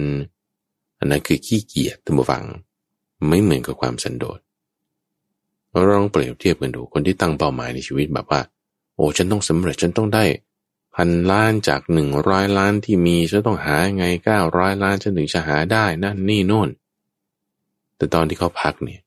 [0.49, 2.43] ๆอันนั้นคือขี้เกียจท่านผู้ฟัง
[3.27, 4.39] ไม่เหมือนกับความสันโดษ
[5.69, 8.41] เราลองเปรียบเทียบกันดูคนที่ตั้งเป้าหมายในชีวิตแบบว่า
[8.97, 10.23] โอ้ฉันต้องสำเร็จฉันต้องได้
[10.95, 16.69] พันล้านจากหนึ่งร้อยล้านที่มีฉันต้องหาไงเก้าร้อยล้านฉันถึงจะหาได้นั่นนี่โน่น
[17.97, 19.01] แต่ตอนที่เขาพักเนี่ย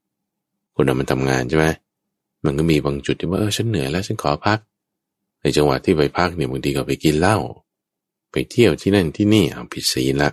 [0.75, 1.67] คนเรามันทำงานใช่ไหม
[2.45, 4.59] มันก็มีบางจุดที่ว่าเออฉันเหนื่อยแล้วฉันขอพัก
[5.41, 7.37] ในจังหวะที่ไปพักเนี่ยบางทีก็ไปกินเหล้า
[8.33, 10.31] ไปเที่ยวที่นั่นที่นี่เอาผิดศีลละ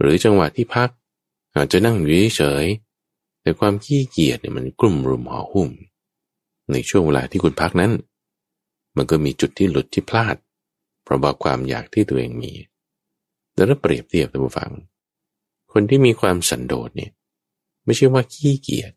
[0.00, 0.88] หรือจังหวะที่พัก
[1.54, 2.66] อาจจะนั่งอยู่เฉย
[3.40, 5.70] แต่ความขี้เกียจเนี่ยมันกลุ่มรุมห่อหุ้ม
[6.72, 7.92] ในช่วงเวลาที่คุณพักนั้น
[8.96, 10.36] มันก็มีจุดที่หลุดที่พลาด
[11.02, 12.52] เพราะว่าความอยากที่ตัวเองมี
[13.54, 14.70] แต่ถ้าเปรียบเทียบท่านผู้ฟัง
[15.72, 17.12] คนที่มีความสันโดษเนี่ย
[17.84, 18.92] ไม่ใช่ว่าขี้เกียจ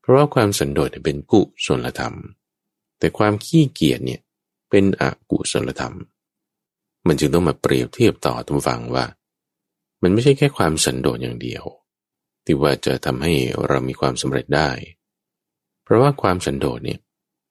[0.00, 2.14] เพราะว่าความสันโดษเป็นกุศลธรรม
[2.98, 4.20] แต่ความขี้เกียจเนี่ย
[4.70, 5.94] เป็นอกุศลธรรม
[7.06, 9.04] มันจึงต้องมาเปรียบเทียบต่อท่านผู้ฟังว่า
[10.02, 11.64] มันไม่ใช่แค่ความสันโดษอย่างเดียว
[12.44, 13.34] ที่ว่าจะทำให้
[13.68, 14.70] เรามีความสำเร็จได้
[15.84, 16.98] เพราะว่าความสันโดษเนี่ย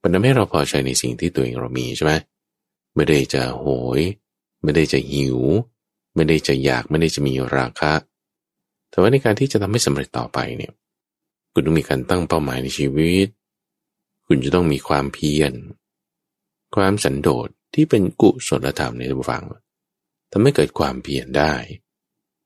[0.07, 2.13] มันทำให้เราพอใจในสิ่งที่ตัวเองเรามีใช่ไหม
[2.95, 3.65] ไม่ได้จะโห
[3.97, 3.99] ย
[4.63, 5.39] ไม่ได้จะหิว
[6.15, 7.93] ไม่ได้จะอยากไม่ได้จะมีราคะ
[8.89, 10.71] แต่ว่าในการที่จะทำให้สำเร็จต่อไปเนี่ย
[11.53, 13.27] คุณต้องมีการตั้งเป้าหมายในชีวิต
[14.27, 15.53] คุณจะต้องมีความเพียร
[16.75, 19.43] ความสันโดษที่เป็นกุศลธรรมในระฟัง
[20.31, 21.53] ทำให้เกิดความเพียรได้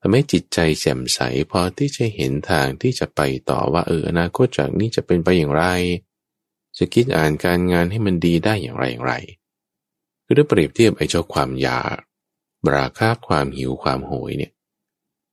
[0.02, 1.19] ทำให้จิตใจแจ่มใส
[1.52, 5.65] พอที่จะเห็นทางที่จะไปต่อว่าเอออนาคตจากนี้จะเป็นไปอย่างไร
[6.77, 9.13] จะคิดอ่านการงานให้มันดีได้อย่างไรอย่างไร
[10.25, 11.97] คือถ้าเปรียบเทียบไอ้เจ้าความอยาก
[12.65, 14.51] บราคาความหิวความโหยเนี่ย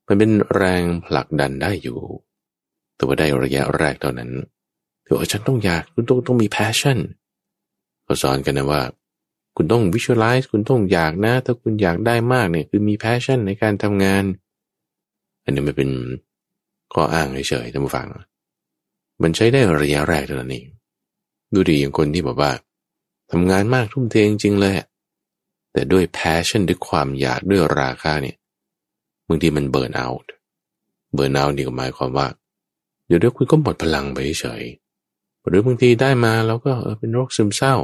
[0.07, 1.99] มันเป็นแรงผลักดันได้อยู่
[2.95, 4.31] แต่ว่าได้ระยะแรกเท่านั้น
[5.05, 6.97] คือฉันต้องอยากคุณต้องต้องมี passion
[8.03, 8.81] เขาสอนกันนะว่า
[9.55, 14.23] คุณต้อง visualize คุณต้องอยากนะ ถ้าคุณอยากได้มากเนี่ยคือมี passion ในการทำงาน
[15.43, 15.89] อันนี้มันเป็น
[16.93, 18.07] ข้ออ้างเฉยๆท่านผู้ฟัง
[19.21, 20.67] มันใช้ได้ระยะแรกเท่านั้นเอง
[21.53, 22.51] ดูดีอย่างคนที่บอกว่า
[23.31, 24.73] ทำงานมากทุ่มเทจริงๆเลย
[25.71, 28.37] แต่ด้วย passion ด้วยความอยากด้วยราคาเนี่ย
[29.27, 30.31] บางทีมันเบิร์นเอาท์
[31.13, 32.27] เบิร์นเอาท์นี่ก็หมายความว่า
[33.07, 34.63] เดี๋ยวเดี๋ยวคุณก็หมดพลังไปเฉย
[35.47, 37.75] หรือบางทีได้มาแล้วก็เออเป็นโรคซึมเศร้า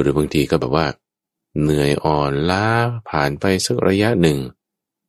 [0.00, 0.86] หรือบางทีก็แบบว่า
[1.60, 2.66] เหนื่อยอ่อนล้า
[3.08, 4.38] ผ่านไปสักระยะหนึ่ง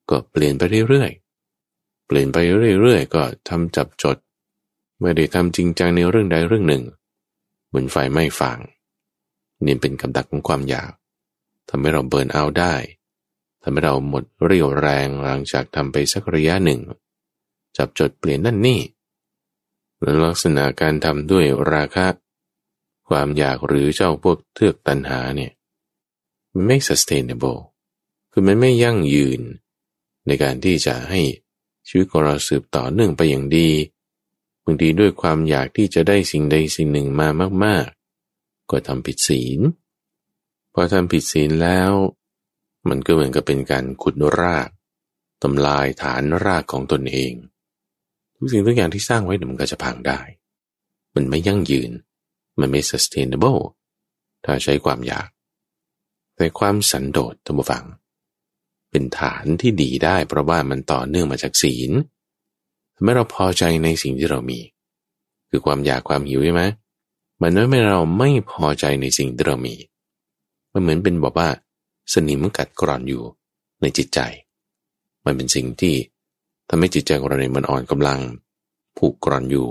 [0.09, 2.37] ก็เปลี่ยนไปเรื่อยๆเปลี่ยนไป
[2.81, 4.17] เรื่อยๆก็ทำจับจด
[4.99, 6.83] ไม่ได้ทำจริงจังในเรื่องใดเรื่องหนึ่ง
[7.73, 8.57] เหมือนไฟไม่ฟัง
[9.65, 10.91] นี่เป็นกับดักของความอยาก
[11.69, 12.75] ทำให้เราเบิร์นเอาได้
[13.61, 16.81] ทำให้เราหมดเรี่ยวแรงหลังจากทำไปสักระยะหนึ่ง
[17.77, 18.81] จับจดเปลี่ยนนั่นนี่
[19.99, 22.07] แลักษณะการทำด้วยราคะ
[23.07, 25.51] ความอยากหรือเจ้าพวกเทือกตันหาเนี่ย
[26.51, 27.61] มันไม่ sustainable
[28.31, 29.41] คือมันไม่ยั่งยืน
[30.25, 31.21] ในการที่จะให้
[31.87, 33.69] ชีวิตของเราสืบต่อเนื่องไปอย่างดี
[34.65, 37.27] บางทีด้วยความอยากที่จะได้สิ่งใดสิ่งหนึ่งมา
[37.63, 37.87] มาก
[38.29, 39.59] ๆ ก็ทำผิดศีล
[40.73, 41.91] พอทำผิดศีลแล้ว
[42.89, 44.69] มันก็เหมือนกับเป็นการขุดราก
[45.43, 47.33] ทำลายฐานรากของตนเอง
[48.35, 50.19] ทุกสิ่งทุกอย่างที่สร้างไว้มันก็จะพังได้
[51.15, 51.91] มันไม่ยั่งยืน
[52.59, 53.61] มันไม่ sustainable
[54.45, 55.29] ถ้าใช้ความอยาก
[56.35, 57.85] แต่ความสันโดษท่านผู้ฟัง
[58.91, 61.91] เป็นฐานที่ดีได้เพราะว่ามันต่อเนื่องมาจากศีล
[63.03, 64.59] ทำให้เราพอใจในสิ่งที่เรามี
[65.49, 66.63] คือความอยากความหิวใช่ไหม
[67.41, 69.75] มันทำให้เราไม่พอใจในสิ่งที่เรามี
[70.73, 71.49] มันเหมือนเป็นบอกว่า
[72.13, 73.23] สนิมกัดกร่อนอยู่
[73.81, 74.19] ในจิตใจ
[75.25, 75.95] มันเป็นสิ่งที่
[76.69, 78.19] ทำให้จิตใจของเราเนี่ยมันอ่อนกำลัง
[78.97, 79.67] ผูกกร่อนอยู่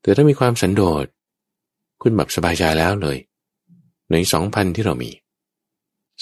[0.00, 1.06] แต่ถ้ามีความสันโดษ
[2.02, 3.18] คุณแบบสบายใจแล้วเลย
[4.10, 5.10] ในสองพันที่เรามี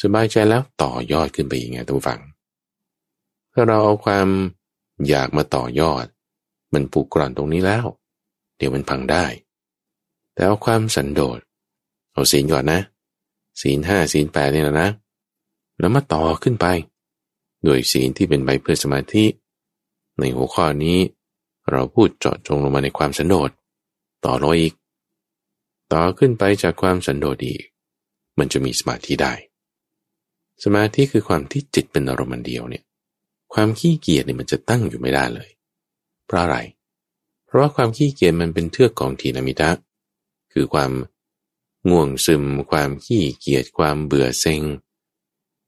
[0.03, 2.21] สบายใจแล้วต่อยอดขึ้นไปอีกไงทุกฝัง
[3.53, 4.29] ถ้าเราเอาความ
[5.09, 6.07] อยากมาต่อยอด
[6.75, 7.87] มันผูกกร่อนตรงนี้แล้ว
[8.57, 9.25] เดี๋ยวมันพังได้
[10.35, 11.39] แต่เอาความสันโดษ
[12.13, 12.81] เอาศีลก่อนนะ
[13.61, 14.91] ศีลห้าศีลแปดนี่แหละนะ
[15.79, 16.67] แล้วมาต่อขึ้นไป
[17.65, 19.25] โดยศีลที่เป็นใบเพื่อสมาธิ
[20.19, 20.99] ในหัวข้อนี้
[21.71, 23.51] เราพูดเจาะจงลงมาในความสันโดษ
[24.25, 24.75] ต่อรออีก
[25.93, 27.63] ต่อขึ้นไปจากความสันโดษอีก
[28.39, 29.33] มันจะมีสมาธิได้
[30.65, 32.85] สมาธิคือความที่จิตเป็นอารมณ์เดียวเนี่ย
[33.53, 35.51] ความขี้เกียจเนี่ยมันจะตั้งอยู่ไม่ได้เลย
[36.27, 36.59] เพราะอะไร
[37.47, 39.71] เพราะว่าความขี้เกียจมันเป็นเทือกของทีนามิตะ
[40.53, 40.93] คือความ
[41.89, 44.63] ง่วงซึม ความขี้เกียจ ความเบื่อเซ็ง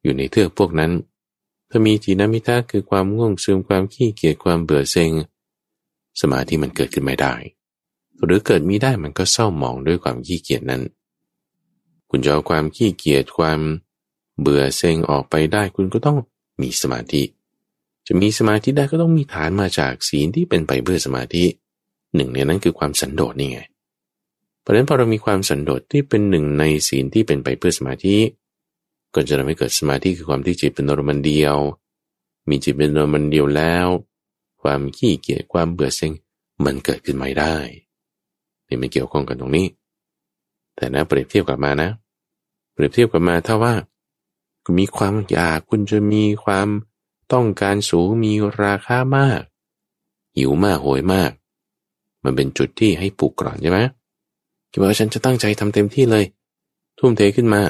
[0.03, 0.93] อยู่ในเทือกพวกนั้น
[1.71, 5.11] ถ้ามีทีนามิตะคือความง่วงซึม ความขี้เกียจ ความเบื่อเซ็ง
[6.21, 7.35] สมาธิมันเกิดขึ้นไม่ได้
[8.25, 10.83] หรือเกิดมีได้มันก็เศร้าหมองด้วยความขี้เกียจนั้น
[12.11, 13.61] คุณจะเอาความขี้เกียจ ความ
[14.41, 16.17] เบื่อเซ็งออกไปได้ คุณก็ต้อง
[16.61, 17.23] มีสมาธิ
[18.15, 21.45] จะมีสมาธิได้ก็ต้องมีฐานมาจากศีลที่เป็นไปเพื่อสมาธิ
[22.15, 23.61] หนึ่งในนั้นคือความสันโดษนี่ไง
[24.61, 28.17] เพราะฉะนั้นพอเรามีความสันโดษที่เป็นหนึ่งในศีลที่เป็นไปเพื่อสมาธิ
[29.15, 31.57] ก็จะทำให้เกิดสมาธิคือความที่จิตเป็นอารมณ์เดียว
[32.49, 33.87] มีจิตเป็นอารมณ์เดียวแล้ว
[34.63, 36.13] ความขี้เกียจความเบื่อเซ็ง
[36.65, 37.57] มันเกิดขึ้นไม่ได้
[38.69, 39.67] นี่ไม่เกี่ยวข้องกันตรงนี้
[40.77, 41.91] แต่นะเปรียบเทียบกลับมานะ
[42.73, 43.75] เปรียบเทียบกลับมาถ้าว่า
[44.65, 46.69] คุณมีความอยากคุณจะมีความ
[47.33, 49.41] ต้องการสูงมีราคามาก
[50.37, 51.31] หิวมากโหยมาก
[52.25, 53.81] มันเป็นจุดที่ให้ปลุกกร่อนใช่ไหม
[54.71, 56.25] คิดว่าฉันจะตั้งใจทำเต็มที่เลย
[56.99, 57.63] ทุ่มเทขึ้นมา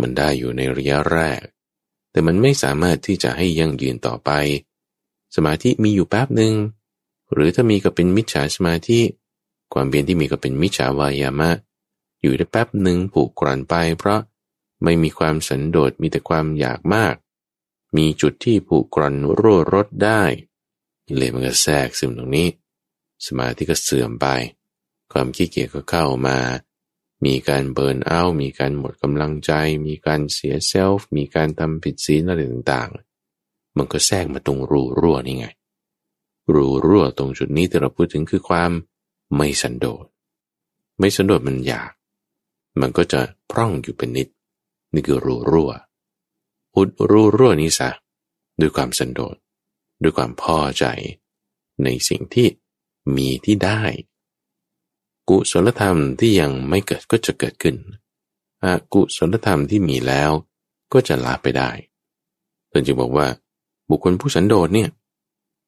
[0.00, 1.40] มันได้อยู่ในระยะแรก
[2.10, 4.30] แต่มันไม่สามารถที่จะให้ยั่งยืนต่อไป
[5.36, 6.54] สมาธิมีอยู่แป๊บหนึ่ง
[7.32, 9.00] หรือถ้ามีก็เป็นมิจฉาสมาธิ
[9.72, 11.50] ความเพียรที่มีก็เป็นมิจฉาวายามะ
[12.20, 14.20] อยู่ได้แป๊บหนึ่งผูกกร่อนไป เพราะ
[14.82, 17.14] ไม่มีความสันโดษมีแต่ความอยากมาก
[17.96, 20.22] มีจุดที่ผูกกร่อนรั่วรดได้
[21.16, 22.48] เลยมันก็แทรกซึมตรงนี้
[23.26, 24.26] สมาธิก็เสื่อมไป
[25.12, 26.38] ความขี้เกียจก็เข้ามา
[27.24, 29.52] มีการเบิร์นเอาท์มีการหมดกำลังใจ
[29.86, 35.46] มีการเสียเซลฟ์มีการทำผิดศีลอะไรต่างๆ มันก็แทรกมาตรงรูรั่วนี่ไง
[36.54, 38.70] รูรั่วตรงจุดนี้ที่เราพูดถึงคือความ
[39.34, 40.04] ไม่สันโดษ
[40.98, 41.90] ไม่สันโดษมันอยาก
[42.80, 44.28] มันก็จะพร่องอยู่เป็นนิด
[44.92, 45.70] นี่คือรูรั่ว
[46.76, 47.90] อุดรู้รั่วนี้ซะ
[48.60, 49.36] ด้วยความสันโดษ
[50.02, 50.84] ด้วยความพอใจ
[51.84, 52.48] ในสิ่งที่
[53.16, 53.82] มีที่ได้
[55.28, 57.76] กุศลธรรมที่ยังไม่เกิดก็จะเกิดขึ้น
[58.64, 60.30] อกุศลธรรมที่มีแล้ว
[60.92, 61.70] ก็จะลาไปได้
[62.70, 63.26] ท่านจึงบอกว่า
[63.88, 64.88] บุคคลผู้สันโดษเนี่ย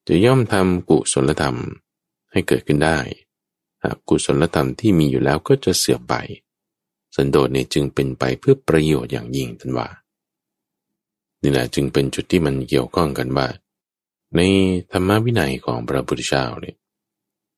[0.08, 1.56] จะย่อมทำกุศลธรรม
[2.32, 2.98] ให้เกิดขึ้นได้
[4.08, 6.14] กุศลธรรมที่มีอยู่แล้วก็จะเสื่อมไป
[7.16, 9.88] สันโดษเนี่ยจึงเป็นไปเพื่อประโยชน์อย่างยิ่งท่านว่า
[11.42, 13.46] นี่แหละจึงเป็นจุดที่มันเกี่ยวข้องกันว่า
[14.36, 14.40] ใน
[14.92, 16.76] ธรรมวินัยของพระพุทธเจ้าเนี่ย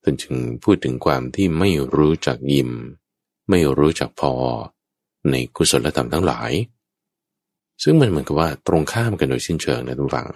[0.02, 2.70] ท่านจึงพูดถึงความที่ไม่รู้จักยิม
[3.50, 4.32] ไม่รู้จักพอ
[5.30, 6.52] ในกุศลธรรมทั้งหลาย
[7.82, 10.26] ซึ่งมันเหมือนกับว่าตรงข้ามกันโดยสิ้นเชิงนะทุกฝัง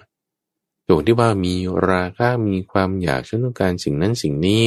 [0.87, 1.55] ตรงที่ว่ามี
[1.89, 4.63] ราคะมีความอยากฉันต้องการสิ่งนั้นสิ่งนี้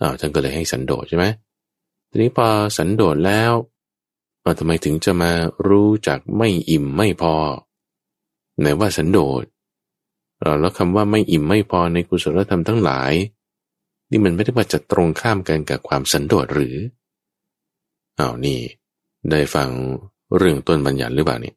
[0.00, 1.24] อ้าวท่านก็เลยให้สันโดษใช่ไหม
[2.10, 3.52] ทีนี้พอสันโดษแล้ว
[4.58, 5.32] ทำไมถึงจะมา
[5.68, 7.34] รู้จักไม่อิ่มไม่พอ
[8.60, 9.44] ไหนว่าสันโดษ
[10.60, 13.12] แล้วคำว่าไม่อิ่มไม่พอในกุศลธรรมทั้งหลาย
[14.10, 16.76] นี่มันไม่ได้ว่าจะตรงข้ามกันกับความสันโดษหรือ
[18.18, 18.60] อ้าวนี่
[19.30, 19.68] ได้ฟัง
[20.36, 21.56] เรื่องต้นบัญญัติหรือเปล่าเนี่ย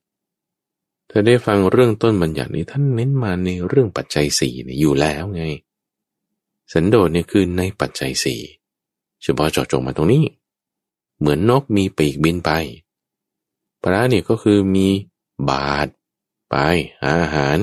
[1.09, 5.43] ถ้าได้ฟังเรื่องต้นบัญญัตินี้ท่านเน้นมาในเรื่องปัจจัยสี่เนี่ยอยู่แล้วไง
[6.73, 8.41] สันโดษเนี่ยคือในปัจจัยสี่
[9.23, 10.23] เฉพาะเจาะจงมาตรงนี้
[11.19, 12.51] เหมือนนกมีปีกบินไป
[13.81, 14.87] พระเนี่ยก็คือมี
[15.49, 15.87] บาท
[16.49, 16.55] ไป
[17.05, 17.57] อาหาร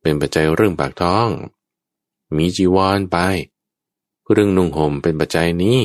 [0.00, 1.28] เป็นปัจจัยเรื่องปากท้อง
[2.36, 3.18] มีจีวรไป
[4.30, 5.80] เรื่องนุ่งห่มเป็นปัจจัยนี้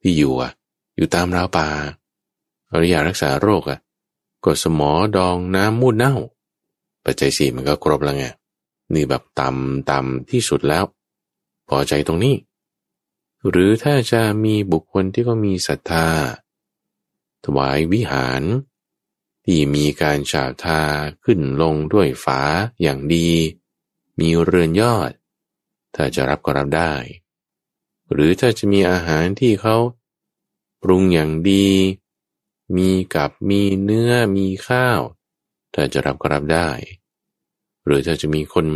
[0.00, 0.52] ที่อยู่อะ
[0.96, 1.68] อยู่ตามราวป่า
[2.72, 3.78] อริยารักษาโรคอะ
[4.44, 6.14] ก็สมอดองน้ำมูดเน่า
[7.04, 8.26] ปัจจัยสี่มันก็ครบแล้วไง
[8.94, 10.84] นี่แบบต่ำต่ำที่สุดแล้ว
[11.68, 12.34] พอใจตรงนี้
[13.48, 16.08] หรือถ้าจะมีบุคคลที่ก็มีศรัทธา
[17.44, 18.42] ถวายวิหาร
[19.44, 20.82] ที่มีการฉาบทา
[21.24, 22.40] ขึ้นลงด้วยฝา
[22.82, 23.30] อย่างดี
[24.18, 25.10] มีเรือนยอด
[25.94, 26.94] ถ้าจะรับก็รับได้
[28.12, 29.76] หรือถ้าจะมีอาหารที่เขา
[30.82, 31.68] ปรุงอย่างดี
[32.76, 35.00] มีกับมีเนื้อมีข้าว
[35.74, 36.70] ถ้าจะรับก็รับได้
[37.84, 38.66] หรือถ้าจะมีคน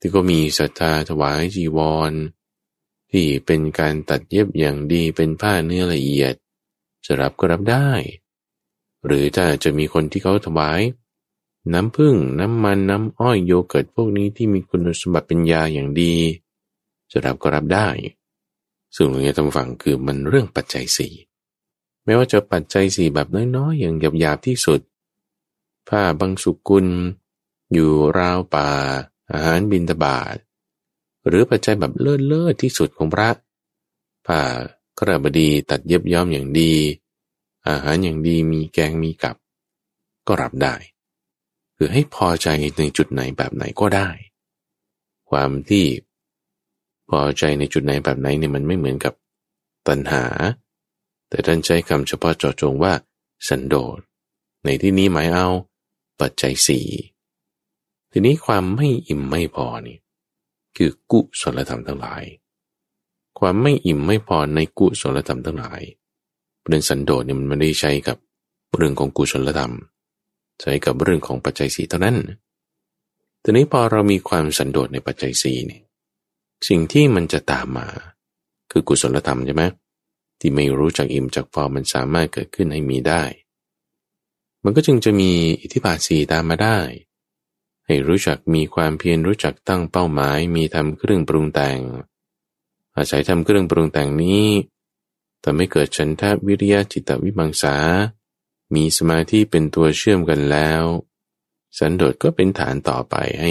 [0.00, 1.78] ที่ก็มีศรัทธาถวายจีว
[2.10, 2.12] ร
[3.10, 6.34] ที่เป็นการตัดเย็บอย่างดีเป็นผ้าเนื้อละเอียด
[7.04, 7.90] จะรับก็รับได้
[9.06, 10.80] หรือถ้าจะมีคนที่เขาถวาย
[11.72, 16.14] น้ำผึ้งน้ำมันน้ำอ้อยโยเกิร์ตพวกนี้ที่มีคุณสมบัติเป็นยาอย่างดี
[17.10, 17.88] จะรับก็รับได้
[18.94, 21.14] ซึ่งตรงนี้ทางฝั่งคือมันเรื่องปัจจัยสี่
[22.04, 24.80] ไม่ว่าจะปัจจัยสี่แบบน้อยๆอย่างหยาบๆที่สุด
[25.88, 26.86] ผ้าบางสุกุล
[27.72, 28.70] อยู่ราวป่า
[29.32, 30.36] อาหารบินตบาท
[31.26, 33.30] หรือปัจจัยแบบเลิศเลิศที่สุดของพระ
[34.26, 34.40] ผ้า
[34.98, 36.72] กระบดีตัดเย็บย้อมอย่างดี
[37.68, 39.36] อาหารอย่างดีมีแกงมีกับ
[40.26, 40.74] ก็รับได้
[41.76, 44.08] คือให้พอใจในจุดไหนแบบไหนก็ได้
[45.30, 45.86] ความที่
[47.08, 49.14] พอใจในจุดไหนแบบไหนเนี่ยมันไม่เหมือนกับ
[49.88, 50.24] ตัณหา
[51.28, 52.92] แต่ท่านใช้คำเฉพาะเจาะจงว่า
[53.48, 53.98] สันโดษ
[54.64, 55.48] ในที่นี้หมายเอา
[56.20, 56.86] ปัจจัยสี่
[58.10, 59.98] ทีนี้ความไม่อิ่มไม่พอนี่
[60.76, 62.22] คือกุศลธรรมทั้งหลาย
[63.38, 65.80] ความไม่อิ่มไม่พอในกุศลธรรมทั้งหลาย
[66.66, 68.18] เรื่องสันโดษเนี่ยมันไม่ได้ใช้กับ
[68.76, 69.72] เรื่องของกุศลธรรม
[70.60, 72.16] ใช้กับเรื่องของปัจจัยสีเท่านั้น
[73.42, 75.82] ทีนี้พอเรามีความสันโดษในปัจจัยสีเนี่ย
[76.68, 77.86] สิ่งที่มันจะตามมา
[78.70, 79.64] คือกุศลธรรมใช่ไหม
[80.40, 83.22] ที่ไม่รู้จักอิ่มจากพอมันสามารถเกิดขึ้นให้มีได้
[84.64, 85.30] มันก็จึงจะมี
[85.62, 86.78] อิทธิบาทสีตามมาได้
[87.86, 91.80] ให้รู้จักมีความเพียรรู้จักตั้งเป้าหมาย มีทำเครื่องปรุงแต่ง
[92.96, 94.46] อาศัยทำเครื่องปรุงแต่งนี้
[95.44, 97.76] ทำให้เกิดฉันทะวิริยะจิตวิมังสา
[98.74, 100.82] มีสมาธิเป็นตัวเชื่อมกันแล้ว
[101.78, 103.50] สันโดษก็เป็นฐานต่อไปให้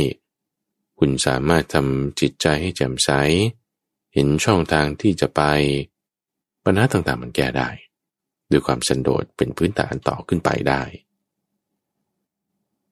[0.99, 3.09] คุณสามารถทำจิตใจให้แจ่มใส
[4.13, 5.41] เห็นช่องทางที่จะไป
[6.63, 7.69] ปัญหาต่างๆมันแก้ได้
[8.51, 10.81] ด้วยความสันโดษเป็นพื้นฐานต่อขึ้นไปได้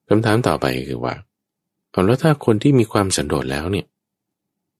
[0.08, 1.14] คำถามต่อไปคือว่า
[1.92, 3.86] เอาแล้วถ้าคนที่มีความสันโดษแล้วเนี่ย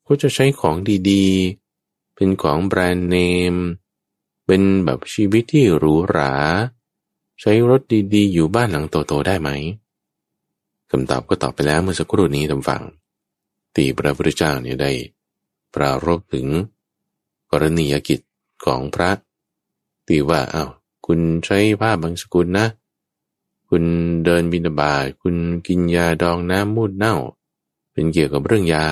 [0.04, 0.76] เขาจะใช้ของ
[1.10, 3.16] ดีๆ เป็นของแบรนด์เน
[3.54, 3.56] ม
[4.46, 6.34] เป็นแบบชีวิตที่หรูหรา
[7.40, 7.80] ใช้รถ
[8.14, 9.50] ดีๆ อยู่บ้านหลังโตๆได้ไหม
[10.90, 12.82] คำตอบก็ตอบไปแล้วเมื่อสักครู่นี้ทำฟัง
[13.76, 14.92] ตีพระพุทธเจ้าเนี่ยได้
[15.74, 16.46] ปรารบถึง
[17.50, 18.20] กรณียกิจ
[18.64, 19.10] ของพระ
[20.08, 20.70] ตีว่าอา้าว
[21.06, 22.66] คุณใช้ผ้าบางสกุลนะ
[23.74, 23.86] คุณ
[24.24, 27.16] เดินบินบาตคุณกินยาดองน้ำมูดเน่า
[27.92, 28.86] เป็นเกี่ยวกับเรื่องยา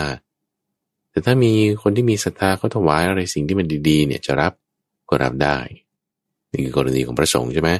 [1.10, 1.52] แต่ถ้ามี
[1.82, 4.52] คนที่มีศรัทธาเขาถวายอะไรสิ่งที่มันดีๆ เนี่ยจะรับ
[5.08, 5.58] ก็รับได้
[6.50, 7.70] นี่คือกรณีของพระสงฆ์ใช่ไหม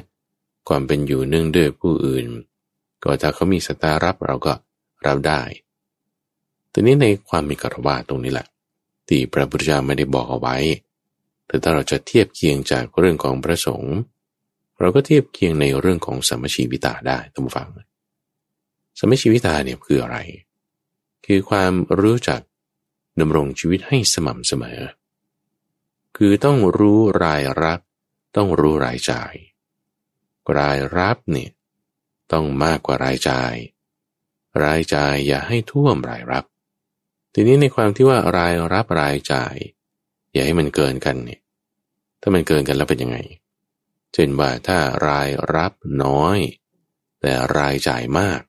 [0.67, 2.25] ความเป็นอยู่เนื่องด้วยผู้อื่น
[3.03, 4.53] ก็ถ้าเขามีศรัทธารับเราก็
[5.05, 5.41] รับได้
[6.73, 8.47] ทีนี้ในความมีกรวาตรงนี้แหละ
[9.07, 10.55] ที่พระพุทธเจ้าไม่ได้บอกเอาไว้
[11.47, 13.95] แต่ถ้าเราจะเทียบเคียงจากเรื่องของพระสงฆ์
[14.81, 17.67] เราก็เทียบเคียงในเรื่องของสมชีวิตาได้ท่านผู้ฟัง
[18.99, 20.17] สมชีวิตาเนี่ยคืออะไร
[21.25, 22.41] คือความรู้จัก
[23.19, 24.79] ดำรงชีวิตให้สม่ำเสมอ
[26.17, 27.79] คือต้องรู้รายรับ
[28.35, 29.33] ต้องรู้รายจ่าย
[30.57, 31.51] รายรับเนี่ย
[32.31, 33.53] ต้องมากกว่ารายจ่าย
[34.63, 36.45] รายจ่ายอย่าให้ท่วมรายรับ
[37.33, 39.55] ทีนี้ในความที่ว่ารายรับรายจ่าย
[40.33, 41.39] อย่าให้มันเกินกันเนี่ย
[42.21, 43.17] ถ้ามันเกินกันแล้วเป็นยังไง
[44.13, 46.37] เช่นว่าถ้ารายรับน้อย
[47.21, 48.39] แต่รายจ่ายมาก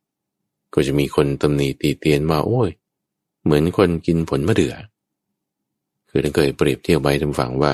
[0.74, 2.70] ก็จะมีคนตำหนิตีเตียนว่าโอ้ย
[3.44, 4.74] เหมือนคนกินผลมะเดื่อ
[6.10, 7.72] คือถ้าเคยเปรียบเทียบไว้ทำฝังว่า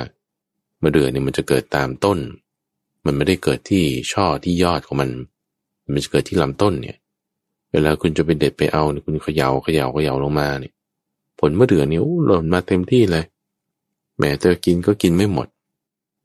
[0.82, 2.18] มะเดื่อเนี่ยมันจะเกิดตามต้น
[3.04, 5.10] มันไม่ได้เกิดที่ช่อที่ยอดของมัน
[5.92, 6.96] มันจะเกิดที่ลำต้นเนี่ย
[7.72, 10.72] เวลาคุณจะไปเด็ดไปเอาเนี่ยคุณเขยา่าเขยา่าเขย่าลงมาเนี่ย
[11.40, 13.24] ผลมะเดื่อนี่หล่นมาเต็มที่เลย
[14.18, 15.48] แม้จะกินก็กินไม่หมด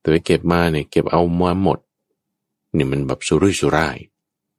[0.04, 1.80] แต่ไปเก็บมาเนี่ยเก็บเอามาหมด
[2.76, 3.98] นี่มันแบบสุรุ่ยสุร่าย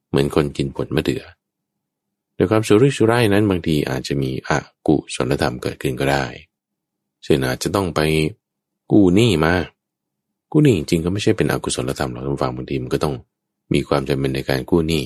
[0.09, 1.23] เหมือนคนกินผลมะเดื่อ
[2.35, 4.51] ในความสุรุ่ยสุร่ายนั้นบางทีอาจจะมีอ
[4.87, 6.25] กุศลธรรมเกิดขึ้นก็ได้
[7.23, 7.99] เช่นอาจจะต้องไป
[8.91, 9.53] กู้หนี้มา
[10.51, 13.15] กู้หนี้จริงก็ไม่ใช่เป็นอกุศลธรรมหรอกท่านฟังบางทีมันก็ต้อง
[13.73, 15.03] มีความจำเป็นในการกู้หนี้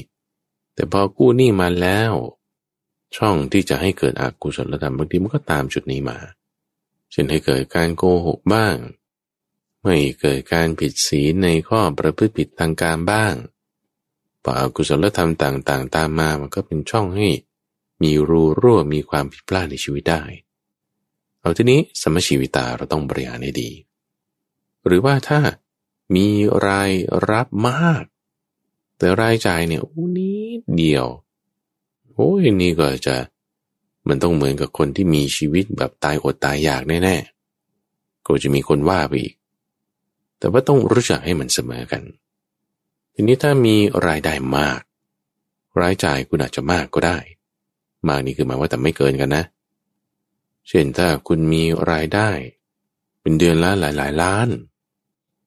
[0.75, 2.13] แต่พอกู้หนี้มาแล้ว
[3.17, 6.17] ช่องที่จะให้เกิดอกุศลธรรมบางทีมันก็ตามจุดนี้มา
[7.11, 8.75] เช่นให้เกิดการโกหกบ้าง
[9.91, 13.33] ไม่เกิดการผิดศีลในข้อประพฤติผิดทางการบ้าง
[14.43, 17.29] พออกุศลธรรมต่างๆ ตามมามันก็เป็นช่องให้
[18.03, 20.23] มีรูรั่วมีความผิดพลาดในชีวิตได้
[21.39, 23.71] เอาทีนี้สมชีวิตาเราต้องบริหารให้ดี
[24.85, 25.39] หรือว่าถ้า
[26.15, 26.27] มี
[26.67, 26.91] ราย
[27.29, 28.03] รับมาก
[28.97, 30.43] แต่รายจ่ายเนี่ยอู้นี้
[30.77, 31.07] เดียว
[32.13, 33.15] โอ้ยนี่ก็จะ
[34.07, 39.35] มันต้องเหมือนกับคนที่มีชีวิตแบบตายอดตายอยากแน่ๆก็จะมีคนว่าไปอีก
[40.39, 42.03] แต่ว่าต้องรู้จักให้มันเสมอกัน
[43.13, 43.75] ทีนี้ถ้ามี
[44.07, 44.79] รายได้มาก
[45.81, 47.17] รายจ่ายคุณอาจจะมากก็ได้
[48.07, 49.43] มากนี่คือหมายว่าแต่ไม่เกินกันนะ
[50.67, 52.29] เช่นถ้าคุณมีรายได้
[53.21, 54.47] เป็นเดือนละหลายๆล้าน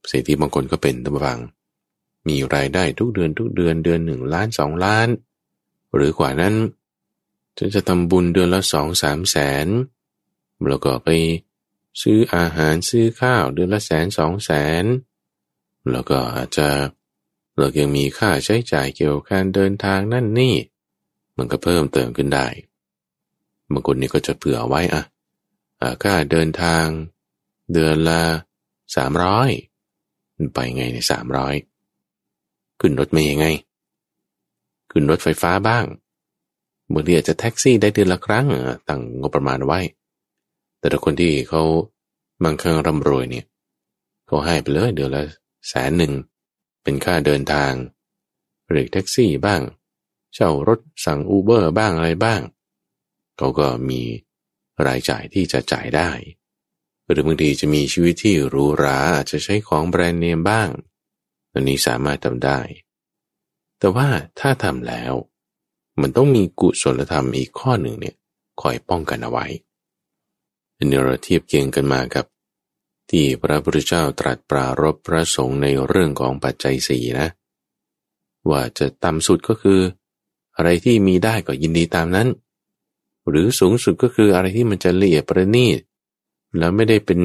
[0.09, 1.41] เศรษฐีบางคนก็เป็นตั้งฟัง
[2.29, 5.09] มีรายได้ทุกเดือนทุกเดือนเดือนหนึ่งล้านสองล้าน
[5.95, 6.55] หรือกว่านั้น
[7.59, 9.67] ฉันจะทำบุญเดือนละสองสามแสน
[10.69, 11.09] แล้วก็ไป
[12.01, 14.51] ซื้ออาหารซื้อข้าวเดือนละแสนสองแส
[14.83, 14.85] น
[15.91, 16.69] แล้วก็อาจจะ
[17.59, 20.55] เรายังมีค่าใช้จ่ายเกี่ยวกับการเดินทางนั่นนี่
[21.37, 22.47] มันก็เพิ่มเติมขึ้นได้
[23.73, 25.03] บางคนนี่ก็จะเผื่อไว้อะ
[26.03, 26.85] ค่าเดินทาง
[27.73, 28.23] เดือนละ
[28.97, 29.51] สามร้อย
[30.55, 31.55] ไปไงในสามร้อย
[32.81, 33.47] ขึ้นรถเมย์ไง
[34.91, 35.85] ขึ้นรถไฟฟ้าบ้าง
[36.93, 38.47] บางทีอาจจะแท็กซี่ได้เดือนละครั้ง
[38.89, 39.81] ตั้งงบประมาณไว้
[40.83, 41.63] แต่ถ้าคนที่เขา
[42.45, 43.47] บางครั้งร่ำรวยเนี่ย
[44.27, 45.25] เขาให้ไปเลยเดือนละ
[45.69, 46.13] แสนหนึ่ง
[46.83, 47.73] เป็นค่าเดินทาง
[48.71, 49.61] เรียกแท็กซี่บ้าง
[50.35, 52.41] เช่ารถสั่งอูเบอร์บ้างอะไรบ้าง
[53.37, 54.01] เขาก็มี
[54.87, 56.11] รายจ่ายที่จะจ่ายได้
[57.11, 60.69] หรือบางทีจะมีชีวิตที่หรูหราอาจจะใช้ของแบรนด์เนมบ้าง
[61.53, 62.61] อันนี้สามารถทำได้
[63.79, 64.09] แต่ว่า
[64.41, 65.13] ถ้าทำแล้ว
[66.01, 68.17] มันต้องมีกุศลธรรมอีกข้อหนึ่งเนี่ย
[68.61, 69.47] คอยป้องกันเอาไว้
[70.83, 72.25] อันนี้เราเทียบเคียงกันมากับ
[73.11, 77.29] ที่พระพุทธเจ้าตรัสปรารบพระสงฆ์ในเรื่องของปัจจัยสี่นะ
[78.51, 79.81] ว่าจะต่ำสุดก็คือ
[80.57, 82.29] อะไรที่มีได้ก็ยินดีตามนั้น
[83.29, 85.81] หรือสูงสุดก็คืออะไรที่มันจะละเอียดประณีต
[86.59, 87.21] แล้วไม่ได้เป็น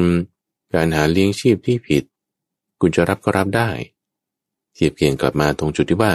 [0.74, 2.04] การหาเลี้ยงชีพที่ผิด
[2.80, 3.70] คุณจะรับก็รับได้
[4.74, 6.12] เทียบเคียงกลับมาตรงจุดที่ว่า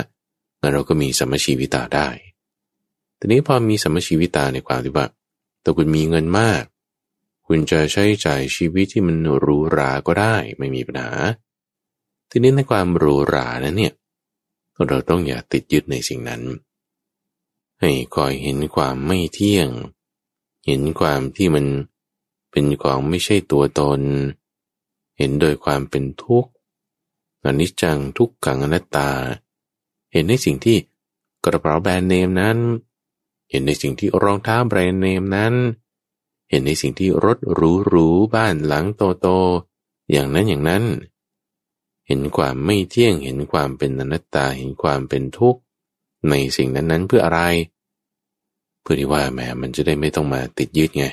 [0.71, 2.07] เราก็มีสัมมชีวิตาได้
[3.19, 5.05] ทีนี้พอมีสัมมชีวิตาในความที่ว่า
[5.61, 6.63] แต่คุณมีเงินมาก
[7.47, 11.11] คุณจะใช้จ่ายชีวิตที่มันหรูหราก็ได้ไม่มีปัญหา
[12.29, 13.93] ทีนี้ในความหรูหรานั้นเนี่ย
[14.87, 16.41] เราต้องอย่าติดยึดในสิ่งนั้น
[17.81, 19.69] ให้คอยเห็นความไม่เที่ยง
[20.65, 21.65] เห็นความที่มัน
[22.51, 24.01] เป็นของไม่ใช่ตัวตน
[25.17, 26.51] เห็นโดยความเป็นทุกข์
[27.43, 29.09] อนิจจังทุกขังอนัตตา
[30.11, 30.77] เห็นในสิ่งที่
[31.45, 32.57] กระเป๋าแบรนด์เนมนั้น
[33.49, 35.53] เห็นในสิ่งที่รองเท้าแบรนด์เนมนั้น
[36.53, 37.59] เห็นในสิ่งที่รถห
[37.91, 38.85] รูๆบ้านหลัง
[39.21, 40.83] โตๆอย่างนั้นอย่างนั้น
[42.07, 45.59] เห็นความไม่เที่ยงเห็นความเป็นอนัตตาเห็นความเป็นทุกข์
[46.29, 47.41] ในสิ่งนั้นๆเพื่ออะไร
[48.81, 51.05] เพื่อที่ว่าแหมมันจะได้ไม่ต้องมาติดยึดไง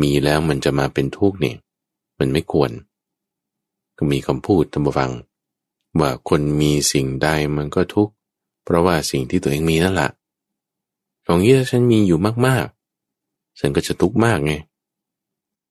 [0.00, 1.56] มีแล้วมันจะมาเป็นทุกข์เนี่ย
[2.18, 2.70] มันไม่ควร
[3.96, 5.12] ก็มีคำพูดตามฟัง
[6.00, 8.12] ว่าคนมีสิ่งใดมันก็ทุกข์
[8.64, 10.10] เพราะว่าสิ่งที่ตัวเองมีนั่นแหละ
[11.26, 12.81] ของนี้ถ้าฉันมีอยู่มากๆ
[13.58, 14.52] ฉันก็จะทุกข์มากไง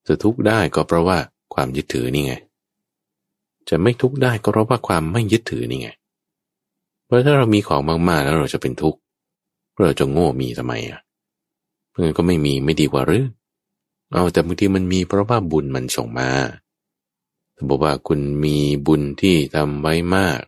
[0.07, 1.17] จะทุกข์ได้ก็เพราะว่า
[1.53, 2.33] ความยึดถือนี่ไง
[3.69, 5.89] จะไม่ทุกข์ได้ก็เพราะว่าความไม่ยึดถือนี่ไง
[7.05, 8.99] เพราะถ้าเรามีของมากๆแล้วเราจะเป็นทุกข์
[9.85, 10.99] เราจะโง่มีทำไมอะ
[11.89, 13.25] เพื่อนก็ไม่มีไม่ดีกว่าหรือ
[14.11, 16.29] เอาแต่บางทีมันมีเพราะว่าบุญมันส่งมา
[17.55, 18.57] ถ้าบอกว่าคุณมี
[18.87, 20.39] บุญที่ทำไว้มาก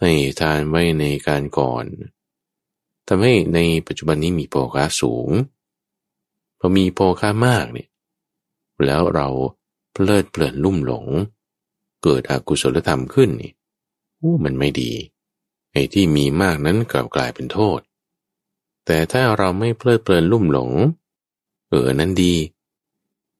[0.00, 1.84] ให้ทานไว้ในการก่อน
[3.08, 5.28] ทำให้ในปัจจุบันนี้มีโภคาสูง
[6.60, 7.88] พอมีโภคามากเนี่ย
[8.86, 9.28] แล้วเรา
[9.92, 11.06] เพลิดเพลินลุ่มหลง
[12.02, 13.52] เกิดอกุศลธรรมขึ้นนี่
[14.18, 14.92] โอ้มันไม่ดี
[15.72, 17.80] ไอ้ที่มีมากนั้นกลับกลายเป็นโทษ
[18.86, 20.70] แต่ถ้าเราไม่เพลิดเพลินลุ่มหลง
[21.68, 22.34] เออนั้นดี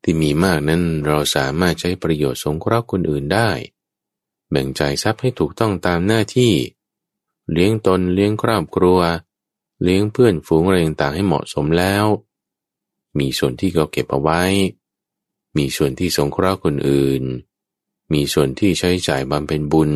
[0.03, 3.51] ที่มีมากนั้นเราสามารถใช้ประโยชน์สงเคราะห์คนอื่นได้
[4.51, 6.53] แบ่งใจทรัพย์ให้ถูกต้องตามหน้าที่
[7.53, 8.99] เลี้ยงตนเลี้ยงครอบครัว
[9.83, 12.05] เลี้ยงเพื่อนฝูงอะไรต่างๆให้เหมาะสมแล้ว
[13.19, 14.43] มีส่วนที่เราเก็บเอาไว้
[15.57, 17.23] มีส่วนที่สงเคราะห์คนอื่น
[18.13, 19.93] มีส่วนที่ใช้จ่ายบำเพ็ญบุญ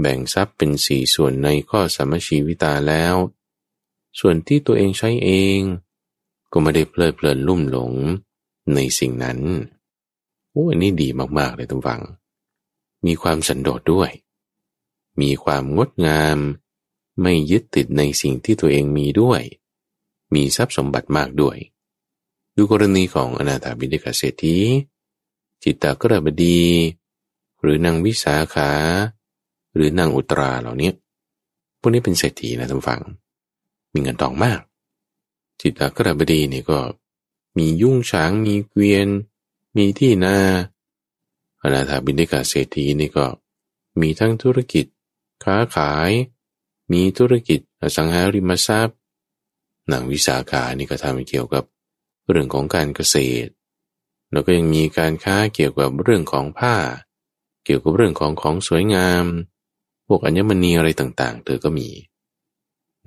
[0.00, 3.14] แบ่งทรัพย์เป็นสี่ส่วนในข้อสามชีวิตาแล้ว
[4.20, 5.58] ส่วนที่ตัวเองใช้เอง
[6.52, 7.92] ก็ไม่ได้เพลิดเพลินลุ่มหลง
[8.74, 9.38] ในสิ่งนั้น
[10.50, 11.08] โอ้อันนี้ดี
[11.38, 12.02] มากๆเลยทุกฝัง
[13.06, 14.10] มีความสันโดษด้วย
[15.20, 16.38] มีความงดงาม
[17.22, 19.42] ไม่ยึดติดในสิ่งที่ตัวเองมีด้วย
[20.34, 21.56] มีทรัพย์สมบัติมากด้วย
[22.56, 24.56] ดูกรณีของอนาถาบิณฑิกเศรษฐี
[25.62, 26.62] จิตตกระบดี
[27.60, 28.70] หรือนางวิสาขา
[29.74, 30.92] หรือนางอุตราเหล่านี้
[31.80, 33.00] พวกนี้เป็นเศรษฐีนะท่านฟัง
[33.92, 34.60] มีเงินทองมาก
[35.60, 36.78] จิตตกระบดีนี่ก็
[37.58, 39.08] มียุ่งฉางมีเกวียน
[39.76, 40.36] มีที่นา
[41.62, 43.26] อนาถาบิณฑิกเศรษฐีนี่ก็
[44.00, 44.86] มีทั้งธุรกิจ
[45.44, 46.10] ค้าขาย
[46.92, 48.98] มีธุรกิจอสังหาริมทรัพย์
[49.90, 51.64] นางวิสาขานี่ก็ทำเกี่ยวกับ
[52.30, 53.50] เรื่องของการเกษตร
[54.32, 56.74] แล้วก็ยังมีการค้าเกี่ยวกับเรื่องของผ้า
[57.64, 59.24] เกี่ยวกับเรื่องของของสวยงาม
[60.06, 61.88] พวกอัญมณีอะไรต่างๆ เธอก็มี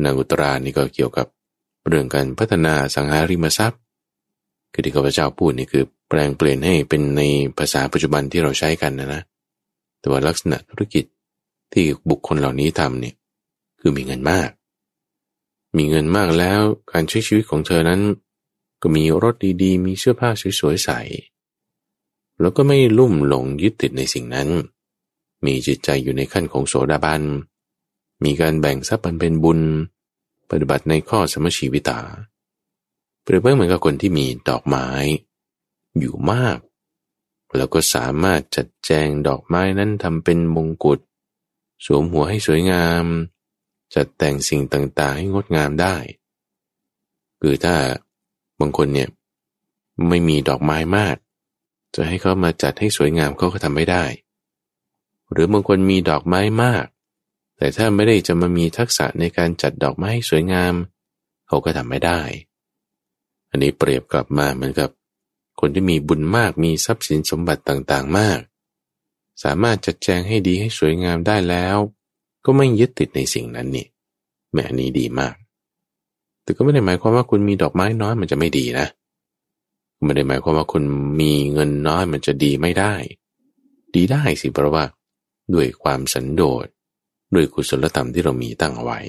[0.03, 1.27] นางอุตรานี่ก็เกี่ยวกับ
[1.87, 3.81] เรื่องการพัฒนาสังหาริมทรัพย์
[4.73, 7.21] คือที่ข้าพเจ้าพูดนี่คือแปลงเปลี่ยนให้เป็นใน
[7.57, 9.21] ภาษาปัจจุบันที่เราใช้กันนะนะ
[9.99, 11.05] แต่ว่าลักษณะธุรกิจ
[11.73, 13.15] ที่บุคคลเหล่านี้ทำเนี่ย
[13.79, 14.49] คือมีเงินมาก
[15.77, 16.61] มีเงินมากแล้ว
[16.91, 18.01] การใช้ชีวิตของเธอนั้น
[18.81, 20.99] ก็มีรถดีๆ มีเสื้อผ้าสวยๆใส่
[22.39, 24.49] แล้วก็ไม่ลุ่มหลงยึดติดในสิ่งนั้น
[25.45, 27.23] มีจิตใจอยู่ในขั้นของโสดาบัน
[28.23, 29.59] มีการแบ่งทรัพย์เป็นบุญ
[30.49, 31.99] ปฏิบัติในข้อสมชีวิตา
[33.21, 34.87] เปรียบเหมือนกับคนที่มีดอกไม้
[35.99, 36.57] อยู่มาก
[37.57, 40.99] แล้วก็สามารถจัดแจงดอกไม้นั้นทำเป็นมงกุฎ
[41.85, 43.05] สวมหัวให้สวยงาม
[43.95, 45.95] จัดแต่งสิ่งต่างๆให้งดงามได้
[47.41, 47.75] คือถ้า
[48.59, 49.09] บางคนเนี่ย
[50.09, 51.15] ไม่มีดอกไม้มาก
[51.95, 54.05] จะให้เขามาจัดให้สวยงามเขาก็ทำไม่ได้
[55.31, 56.85] หรือบางคนมีดอกไม้มาก
[57.57, 60.73] แต่ถ้าไม่ได้จะมามีทักษะในการจัดดอกไม้ให้สวยงาม
[61.47, 62.21] เขาก็ทำไม่ได้
[63.49, 64.89] อันนี้เปรียบกลับมาเหมือนกับ
[65.59, 68.39] คนที่มีบุญมากมีทรัพย์สินสมบัติต่างๆมาก
[69.43, 71.77] สามารถจัดแจงให้ดีให้สวยงามได้แล้ว
[72.45, 73.87] ก็ไม่ยึดติดในสิ่งนั้นนี่
[74.53, 75.35] แม่นี้ดีมาก
[76.49, 78.87] แต่ก็ไม่ได้หมายความว่าคุณมีดอกไม้น้อยมันจะไม่ดีนะ
[80.03, 80.83] ไม่ได้หมายความว่าคุณ
[81.19, 82.93] มีเงินน้อยมันจะดีไม่ได้
[83.95, 84.85] ดีได้สิเพราะว่า
[85.53, 86.65] ด้วยความสันโดษ
[87.35, 88.99] ด้วยกุศลธรรมที่เรามีตั้งเอาไว้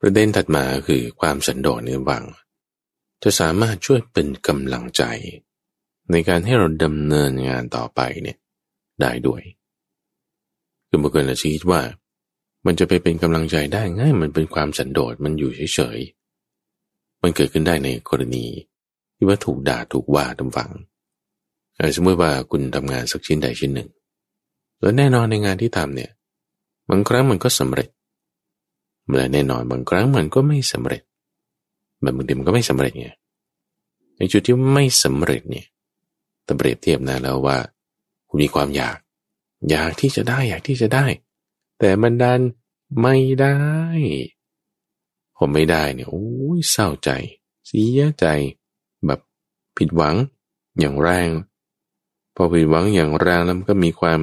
[0.00, 2.24] ประเด็นถัดมาคือความสันโดษเนื้อวัง
[3.22, 5.02] จะสามารถช่วยเป็นกำลังใจ
[6.10, 8.38] ในการให้เราดำเนินงานต่อไปเนี่ย
[9.00, 9.42] ได้ด้วย
[10.88, 11.80] คือบางคนอาจจะคิดว่า
[12.66, 18.44] มันจะไปเป็นกำลังใจได้ง่าย มันเป็นความสันโดษมันอยู่เฉยๆ มันเกิดขึ้นได้ในกรณี
[19.16, 20.70] ที่ว่าถูกด่าถูกว่าทำฝัง
[21.96, 23.88] สมมติว่าคุณทำงานสักชิ้นใดชิ้นหนึ่ง
[24.80, 26.10] แล้วแน่นอนในงานที่ทำเนี่ย
[26.90, 27.88] บางครั้งมันก็สำเร็จ
[29.10, 31.02] แต่แน่นอนบางครั้งมันก็ไม่สำเร็จ
[32.02, 33.08] แบบบางทีมันก็ไม่สำเร็จไง
[34.16, 35.66] ในจุดที่ไม่สำเร็จเนี่ย
[36.44, 37.56] แต่เปรียบเทียบนะแล้วว่า
[38.28, 38.98] คุณมีความอยาก
[39.70, 41.04] อยากที่จะได้อยากที่จะได้
[41.80, 42.40] แต่มันดัน
[43.02, 43.56] ไม่ได้
[45.36, 46.26] ผมไม่ได้เนี่ยโอ้
[46.56, 47.10] ยเศร้าใจ
[47.66, 48.26] เสียใจ
[49.06, 49.20] แบบ
[49.76, 50.16] ผิดหวัง
[50.78, 51.28] อย่างแรง
[52.34, 54.20] พอผิดหวังอย่างแรงแล้วมันก็มีความ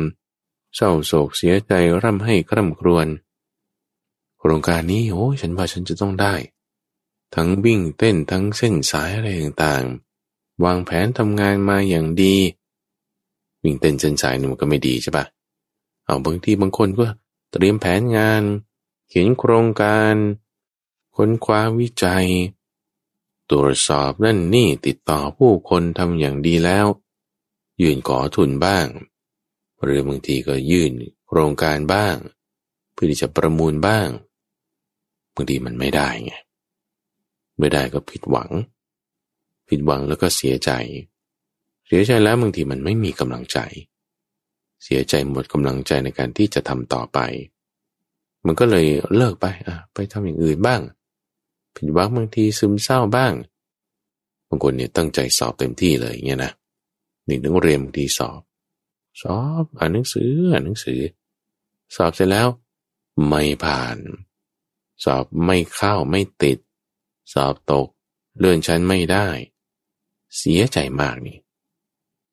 [0.75, 3.07] เศร้าโศกเสียใจร่ำให้คร่ำครวญ
[4.39, 6.33] โครงการนี้โอ้ฉันว่าฉันจะต้องได้
[7.35, 12.35] ทั้งวิ่งเต้นทั้งเส้นสายอะไรต่างๆ วางแผนทำงานมาอย่างดี
[13.63, 15.25] วิ่งเต้นเส้นสายนี่มันก็ไม่ดีใช่ปะ
[16.05, 17.05] เอาบางทีบางคนก็
[17.51, 18.43] เตรียมแผนงาน
[19.07, 20.15] เขียนโครงการ
[21.15, 22.27] ค้นคว้าวิจัย
[23.51, 26.87] ตรวจสอบนั่นนี่ติดต่อผู้คนทำอย่างดีแล้ว
[27.81, 28.87] ยื่นขอทุนบ้าง
[29.83, 30.91] หรือบางทีก็ยื่น
[31.27, 32.15] โครงการบ้าง
[32.93, 34.07] เพื่อที่จะประมูลบ้าง
[35.33, 36.33] บางทีมันไม่ได้ไง
[37.59, 38.51] ไม่ได้ก็ผิดหวัง
[39.69, 40.71] ผิดหวังแล้วก็เสียใจ
[41.87, 43.57] เสียใจแล้วบางทีมันไม่มีกำลังใจ
[44.83, 47.19] เสียใจหมดกำลังใจในการที่จะทำต่อไป
[48.45, 50.81] มันก็เลยเลิกไปอะไปทำอย่างอื่นบ้าง
[51.75, 53.33] ผิดหวังบางทีซึมเศร้าบ้าง
[54.47, 56.51] บางคนเนี่ยตั้งใจสอบเต็มที่เลยเงี้ยนะ
[57.27, 58.41] นี่นักเรียนบางทีสอบ
[59.21, 60.99] สอบอ่านหนังสืออ่านหนังสือ
[61.95, 62.47] สอบเสร็จแล้ว
[63.27, 63.97] ไม่ผ่าน
[65.03, 66.57] สอบไม่เข้าไม่ติด
[67.33, 67.87] สอบตก
[68.37, 69.27] เลื่อนชั้นไม่ได้
[70.37, 71.37] เสียใจมากนี่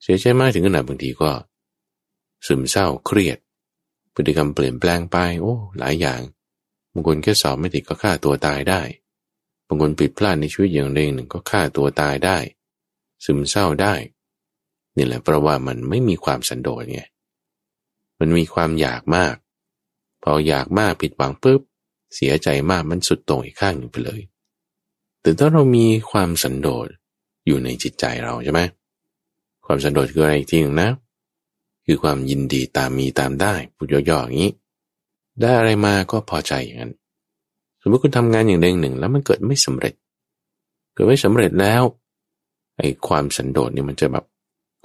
[0.03, 1.31] เสียใจมากถึงขนาดบางทีก็
[2.47, 3.39] ซึมเศร้าเครียด
[4.15, 6.21] พฤติกรรมเปลี่ยนแปลงไป โอ้ หลายอย่าง
[6.93, 8.83] บางคนแค่สอบไม่ติดก็ฆ่าตัวตายได้
[9.67, 12.39] บางคนผิดพลาดในชีวิตอย่างใดหนึ่งก็ฆ่าตัวตายได้
[13.25, 13.95] ซึมเศร้าได้
[14.97, 17.03] นี่แหละเพราะว่ามันไม่มีความสันโดษไง
[18.19, 19.35] มันมีความอยากมาก
[20.23, 21.61] พออยากมากผิดหวังปุ๊บ
[22.15, 24.21] เสียใจมากมันสุดตรงอีกข้างหนึ่งไปเลย
[25.23, 26.89] แต่ถ้าเรามีความสันโดษ
[27.47, 28.61] อยู่ในจิตใจเราใช่ไหม
[29.67, 30.91] ความสันโดษคืออะไรจริงนะ
[31.87, 34.53] คือความยินดีตามมีตามได้พูดย่อๆอย่างนี้
[35.41, 36.93] ได้อะไรมาก็พอใจอย่างนั้น
[37.81, 39.95] สมมติคุณทำงานอย่างใดหนึ่ง แล้วมันเกิดไม่สำเร็จ
[40.93, 41.83] เกิดไม่สำเร็จแล้ว
[42.79, 44.25] ไอ้ความสันโดษเนี่ยมันจะแบบ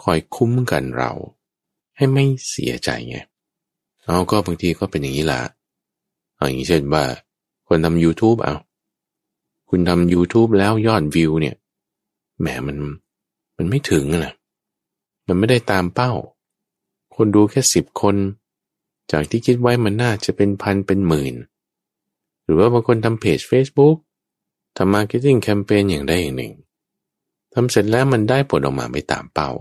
[0.03, 1.11] คอยคุ้มกันเรา
[1.97, 3.17] ให้ไม่เสียใจไง
[4.03, 5.41] เอาก็บางทีก็เป็นอย่างนี้ละ
[6.35, 7.03] เอาอย่างนี้เช่นว่า
[7.67, 8.55] คนทำ YouTube เอา
[9.69, 11.55] คุณทำ YouTube แล้วยอดวิวเนี่ย
[12.39, 12.77] แหมมัน
[13.57, 14.33] มันไม่ถึงนะ
[15.27, 16.11] มันไม่ได้ตามเป้า
[17.15, 18.15] คนดูแค่สิบคน
[19.11, 21.35] จากที่คิดไว้มันน่าจะเป็นพันเป็นหมื่น
[22.43, 23.97] หรือว่าบางคนทำเพจ Facebook
[24.77, 26.53] ทำ marketing campaign อย่างใดอย่างหนึ่ง
[27.53, 29.51] ทำเสร็จแล้วมันได้ผลออกมาไม่ตามเป้า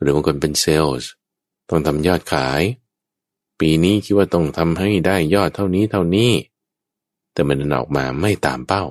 [0.00, 0.94] หรือบางคนเป็นเซลส์
[1.68, 2.62] ต้องทำยอดขาย
[3.60, 6.30] ปีนี้คิดว่าต้องทำให้ได้ยอดเท่านี้เท่านี้
[7.32, 8.84] แต่มันออกมาไม่ตามเป้า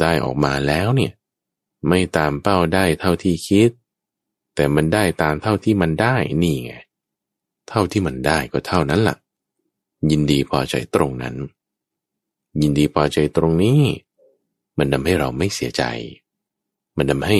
[0.00, 1.12] ได้ออกมาแล้วเนี่ย
[1.88, 3.70] ไม่ตามเป้าได้เท่าที่คิด
[4.58, 6.72] แต่มันได้ตามเท่าที่มันได้นี่ไง
[7.68, 9.16] เท่าที่มันได้ก็เท่านั้นละ่ะ
[10.10, 11.34] ยินดีพอใจตรงนั้น
[12.60, 13.80] ยินดีพอใจตรงนี้
[14.78, 15.82] มันทำให้เราไม่เสียใจ
[16.96, 17.38] มันทำให้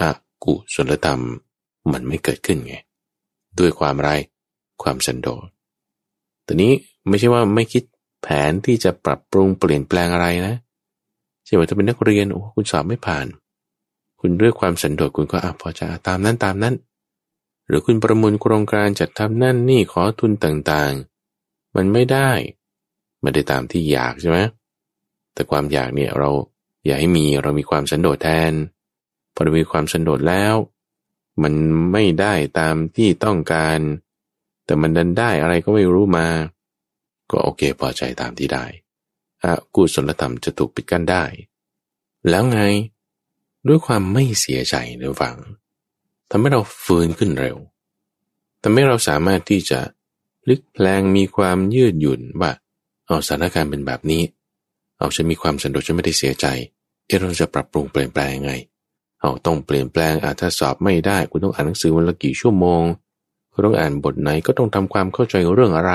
[0.00, 0.10] อา
[0.44, 1.22] กุศลธรรม
[1.92, 2.74] มันไม่เกิดขึ้นไง
[3.58, 4.10] ด้วยความไร
[4.82, 5.44] ความสันโดษ
[6.44, 6.72] แต่นี้
[7.08, 7.82] ไม่ใช่ว่าไม่คิด
[8.22, 10.54] แผนที่จะปรับปรุงเปลี่ยนแปลงอะไรนะ
[11.44, 13.26] ใช่ไหมถ้าเป็นนักเรียนโอ้คุณสอบไม่ผ่าน
[14.20, 16.74] คุณด้วยความสันโดษคุณก็อะพอจะตามนั้นตามนั้น
[17.66, 22.30] หรือคุณประมูลโครงการจัดทำนั่นนี่ขอทุนต่างๆ มันไม่ได้
[23.20, 24.38] ไม่ได้ตามที่อยากใช่ไหม
[25.32, 26.30] แต่ความอยากเนี่ยเรา
[26.86, 28.52] อยากให้มีเรามีความสันโดษแทน
[29.34, 30.54] พอเรามีความสันโดษแล้ว
[31.42, 31.54] มัน
[31.92, 33.78] ไม่ได้ตามที่ต้องการ
[34.64, 36.28] แต่มันดันได้อะไรก็ไม่รู้มา
[37.30, 38.64] ก็โอเคพอใจตามที่ได้
[39.44, 41.24] อากุศลธรรมจะถูกปิดกั้นได้
[42.28, 42.60] แล้วไง
[43.66, 45.36] ด้วยความไม่เสียใจในฝัง
[46.30, 47.56] ทำให้เราฟื้นขึ้นเร็ว
[48.62, 49.80] ทำให้เราสามารถที่จะ
[50.42, 52.50] พลิกแปลงมีความยืดหยุ่นว่า
[53.06, 54.22] เอาสถานการณ์เป็นแบบนี้
[54.98, 56.46] เอาฉันมีความสันโดษฉันไม่ได้เสียใจ
[57.06, 58.52] เอเราจะปรับปรุงเปลี่ยนแปลงยังไง
[59.20, 62.82] เอาต้องเปลี่ยนแปลงอาจจะสอบไม่ได้ คุณต้องอ่านหนังสือวันละกี่ชั่วโมง
[63.52, 65.92] คุณต้องอ่านบทไหนก็ต้องทำความเข้าใจเรื่องอะไร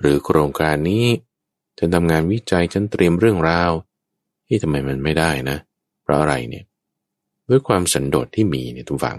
[0.00, 1.06] หรือโครงการนี้
[1.78, 3.70] ฉันทำงานวิจัยฉันเตรียมเรื่องราว
[4.46, 5.58] ที่ทำไมมันไม่ได้นะ
[6.06, 6.64] เพราะอะไรเนี่ย
[7.50, 9.18] ด้วยความสันโดษที่มีเนี่ยทุกฝัง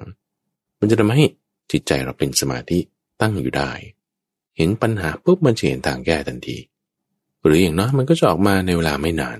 [0.79, 1.25] มันจะทำให้
[1.71, 2.79] จิตใจเราเป็นสมาธิ
[3.21, 3.71] ตั้งอยู่ได้
[4.57, 6.57] เห็นปัญหาปุ๊บมันจะเห็นทางแก้ทันที
[7.43, 9.39] หรืออย่างน้อยมันก็จะออกมาในเวลาไม่นาน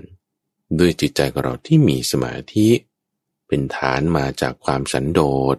[0.80, 2.68] ด้วยจิตใจของเราที่มีสมาธิ
[3.48, 5.22] เป็นฐานมาจากความสันโด
[5.54, 5.56] ษ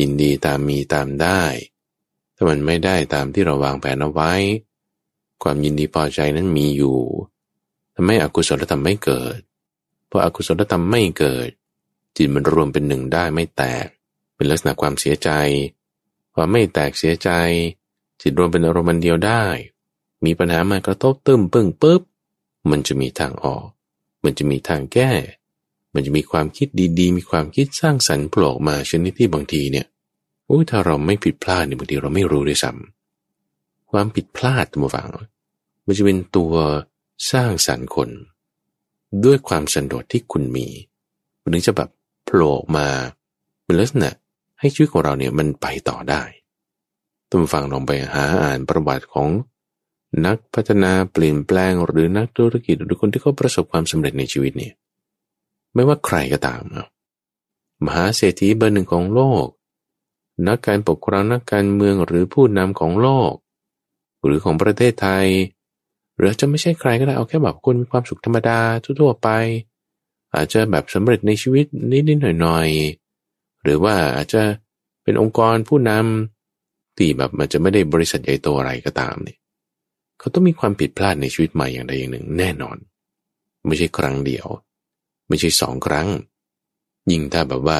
[0.00, 1.42] ยินดีตามมีตามได้
[2.34, 4.32] ถ้ามันไม่ได้ตามที่เราวางแผนเอาไว้
[5.42, 6.98] ความยินดีพอใจนั้นมีอยู่
[7.94, 9.38] ทำให้อกุศลธรรมไม่เกิด
[10.16, 11.50] เพราะอากุศลธรรมไม่เกิด
[12.16, 13.86] จิตมันรวมเป็นหนึ่งได้ไม่แตก
[14.36, 15.30] เป็นลักษณะความเสียใจ
[16.34, 17.30] ความไม่แตกเสียใจ
[18.20, 19.44] จิตรวมเป็นอารมณ์เดียวได้
[20.24, 22.02] มีปัญหามากระทบตึมปึ้งปุ๊บ
[22.70, 23.66] มันจะมีทางออก
[24.24, 25.10] มันจะมีทางแก้
[25.94, 29.86] มันจะมีความคิดดีๆ มีความคิดสร้างสรรค์โผล่มาชนิดที่บางทีเนี่ย
[30.46, 35.10] โอ้ถ้าเราไม่ผิดพลาดเนี่ยบางทีเราไม่รู้ด้วยซ้ำความผิดพลาดตัวฝัง
[35.86, 36.54] มันจะเป็นตัว
[37.30, 38.10] สร้างสรรค์คน
[39.24, 40.68] ด้วยความสันโดษที่คุณมี
[41.42, 41.90] มันถึงจะแบบ
[42.24, 42.88] โผล่มา
[43.64, 44.10] เป็นลักษณะ
[44.60, 46.22] ให้ชีวิตของเราเนี่ยมันไปต่อได้
[47.30, 49.28] ต้องฟังลองไปหาอ่านประวัติของ
[50.26, 54.74] นักพัฒนาเปลี่ยนแปลงหรือนักธุรกิจหรือคนที่เขาประสบความสำเร็จในชีวิตเนี่ย
[55.74, 56.62] ไม่ว่าใครก็ตาม
[57.84, 59.46] มหาเศรษฐีเบอร์หนึ่งของโลก
[60.48, 63.32] นักการปกครองนักการเมืองหรือผู้นำของโลก
[64.24, 65.26] หรือของประเทศไทย
[66.16, 68.58] หรือจะไม่ใช่ใครก็ได้เอาแค่แบบคนมีความสุขธรรมดา
[69.00, 69.28] ทั่วๆไป
[70.34, 74.42] อาจจะแบบสำเร็จในชีวิตนิดๆหน่อยๆหรือว่าอาจจะ
[75.02, 79.38] เป็นองค์กรผู้นำที่แบบมันจะไม่ได้บริษัทใหญ่โตอะไรก็ตามเนี่ย
[80.18, 82.76] เขาต้องมีความผิดพลาดในชีวิตใหม่อย่างใดอย่างหนึ่งแน่นอน
[83.66, 84.46] ไม่ใช่ครั้งเดียว
[85.28, 86.08] ไม่ใช่สองครั้ง
[87.10, 87.78] ยิ่งถ้าแบบว่า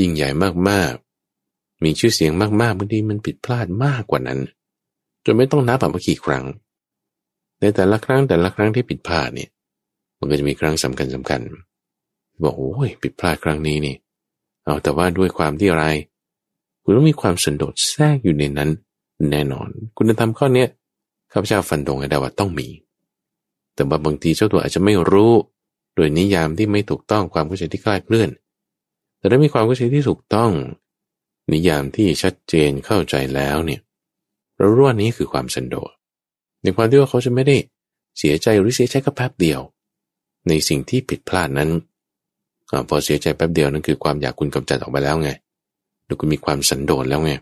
[0.00, 0.28] ยิ่งใหญ่
[0.68, 4.40] มากๆ มีชื่อเสียงมากๆบางทีมันผิดพลาดมากกว่านั้น
[5.24, 6.44] จนไม่ต้องนับแบบกี่ครั้ง
[7.60, 9.50] ในแต่ละครั้งแต่ละครั้งที่ผิดพลาดเนี่ย
[10.18, 11.40] มันก็จะมีครั้งสำคัญสำคัญ
[12.42, 13.96] บอกโอ้ยผิดพลาดครั้งนี้นี่
[14.64, 15.84] เอาแต่ว่าด้วยความที่อะไร
[16.82, 18.70] คุณต้องมีความสันโดษแทรกอยู่ในนั้น
[19.30, 20.68] แน่นอน คุณธรรมข้อเนี้ย
[21.32, 22.68] ข้าพเจ้าฟันธงให้ได้ว่าต้องมี
[23.74, 25.32] แต่ว่าบางทีเจ้าตัวอาจจะไม่รู้
[25.94, 28.30] โดยนิยามที่ไม่ถูกต้องความเข้าใจที่คลาดเคลื่อน
[29.18, 30.50] แต่ถ้ามีความเข้าใจที่ถูกต้อง
[31.52, 33.80] นิยามที่ชัดเจนเข้าใจแล้วเนี่ย
[34.56, 35.92] เรารู้ว่านี้คือความสันโดษ
[36.62, 37.56] ในความที่ว่าเขาจะไม่ได้
[38.18, 39.60] เสียใจหรือเสียใจก็แป๊บเดียว
[40.48, 41.70] ในสิ่งที่ผิดพลาดนั้น
[42.70, 45.30] อพอเสียใจแป๊บเดียวนั่นคือความอยากคุณกำจัดออกไปแล้วไง
[46.04, 47.32] แล้วคุณมีความสันโดษแล้วไง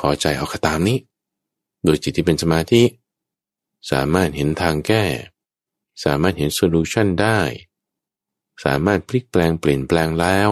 [0.00, 0.98] พอใจเอาตามนี้
[1.84, 2.82] โดยจิตที่เป็นสมาธิ
[3.90, 5.04] สามารถเห็นทางแก้
[6.04, 7.40] สามารถเห็น solution ได้
[8.64, 10.50] สามารถพลิกแพลงเปลี่ยนแปลงแล้ว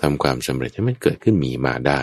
[0.00, 2.00] ทำความสำเร็จให้มันเกิดขึ้นมีมาได้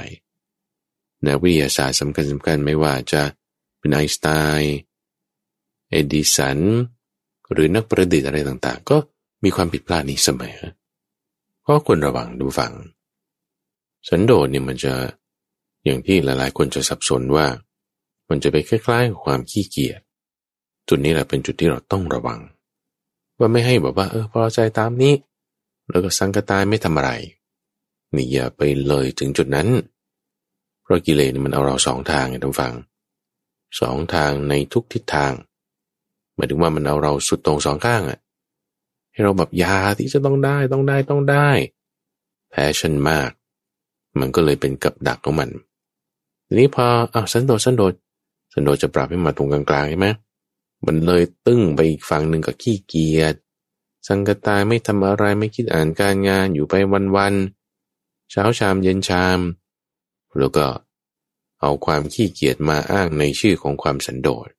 [1.25, 3.21] นักวิทยาศาสตร์สำคัญสำคัญไม่ว่าจะ
[3.79, 4.27] เป็นไอน์สไต
[4.59, 4.75] น์
[5.93, 6.59] เอดิสัน
[7.51, 8.97] หรือนักประดิษฐ์อะไรต่างๆ ก็
[9.43, 10.57] มีความผิดพลาดนี้เสมอ
[11.67, 12.73] ก็ควรระวังดูฟัง
[14.09, 14.93] สันโดษเนี่ยมันจะ
[15.85, 17.45] อย่างที่หลายๆ คนจะสับสนว่า
[18.29, 20.01] มันจะไปคล้ายๆกับความขี้เกียจ
[20.87, 22.39] จุดนี้แหละเป็นจุดที่เราต้องระวัง
[23.39, 25.13] ว่าไม่ให้แบบว่า เออพอใจตามนี้
[25.89, 27.11] แล้วก็สังกตายไม่ทำอะไร
[28.15, 29.69] นี่อย่าไปเลยถึงจุดนั้น
[30.81, 32.73] เพราะกิเลสมันเอาเราสองทางไงท่านฟัง
[33.79, 35.33] สองทางในทุกทิศทาง
[36.35, 38.19] หมายถึงว่ามันเอาเราสุดตรงสองข้างอะ
[39.11, 41.49] ให้เราแบบอยากที่จะต้องได้ต้องได้ต้องได้
[42.49, 43.29] passion มาก
[44.19, 45.49] มันก็เลยเป็นกับดักของมัน
[46.47, 47.93] ทีนี้พออ้าวสันโดษสันโดษ
[48.53, 50.07] สันโดษจะปรับให้มาตรงกลางๆใช่ไหม
[50.85, 53.35] มันเลยตึ้งไปอีกฝั่งหนึ่งกับขี้เกียจ
[54.07, 56.73] ซังกะตายไม่ทำอะไรไม่คิดอ่านการงานอยู่ไป
[57.15, 59.39] วันๆเช้าชามเย็นชาม
[60.39, 60.65] แล้วก็
[61.61, 64.49] เอาความขี้เกียจมาอ้างในชื่อของความสันโดษ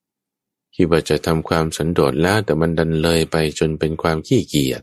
[0.74, 4.82] คิดว่าจะทำความสันโดษแล้วแต่มันดันเลยไปจนเป็นความขี้เกียจ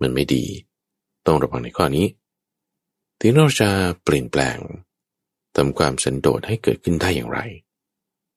[0.00, 0.44] มันไม่ดี
[1.26, 2.06] ต้องระวังในข้อนี้
[3.18, 3.68] ที่เราจะ
[4.04, 4.58] เปลี่ยนแปลง
[5.56, 7.40] ทำความสันโดษให้เกิดขึ้นได้อย่างไร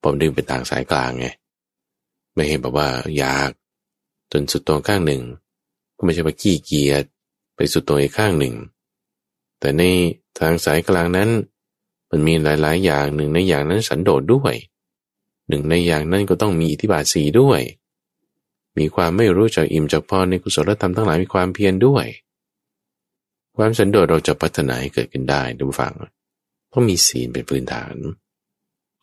[0.02, 1.28] ผมดึงเป็นทางสายกลางไง
[2.34, 3.52] ไม่เห็นแบบว่าอยาก
[4.32, 5.22] จนสุดตรงข้างหนึ่ง
[5.98, 7.04] ก็ไม่ใช่ว่าขี้เกียจ
[7.56, 8.56] ไปสุดตรงอีกข้างหนึ่ง
[9.60, 9.84] แต่ใน
[10.40, 11.30] ทางสายกลางนั้น
[12.10, 14.56] มันมีหลาย ๆ อย่างหนึ่งในอย่างนั้นสันโดษด้วย
[15.50, 17.62] หนึ่งในอย่างนั้นก็ต้องมีอิทธิบาทสีด้วย
[18.78, 22.06] มีความไม่รู้จักอิ่มจากพรในกุศลธรรมทั้งหลายมีความเพียรด้วย
[23.58, 25.94] ความสันโดษเราจะพัฒนาให้เกิดขึ้นได้ดูฟัง
[26.72, 27.96] ต้องมีศีลเป็นพื้นฐาน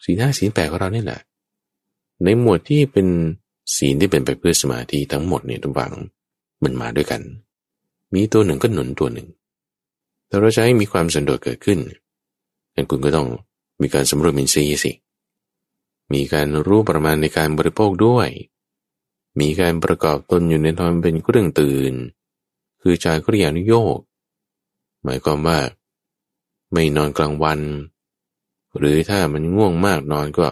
[0.04, 1.20] ศีลห้าศีลแปดของเราเนี่ยแหละ
[2.24, 3.06] ในหมวดที่เป็น
[3.76, 5.92] ศีลที่เป็นไปเพื่อสมาธิทั้งหมดเนี่ยทุกฝัง
[6.62, 7.22] มันมาด้วยกัน
[8.14, 9.28] มีตัวหนึ่งก็หนุนตัวหนึ่ง
[10.26, 11.78] แต่เราจะให้มีความสันโดษเกิดขึ้น
[12.74, 13.28] นั่นคุณก็ต้อง
[13.82, 14.92] มีการสำรวจมินซีสิ
[16.12, 18.28] มีการรู้ประมาณในการบริโภคด้วย
[19.40, 21.92] มีการประกอบตนอยู่ในทอนเป็นเครื่องตื่น
[22.82, 23.98] คือจากริยานุโยก
[25.04, 25.58] หมายความว่า
[26.72, 27.60] ไม่นอนกลางวัน
[28.78, 30.46] หรือถ้ามันง่วงมากนอนก็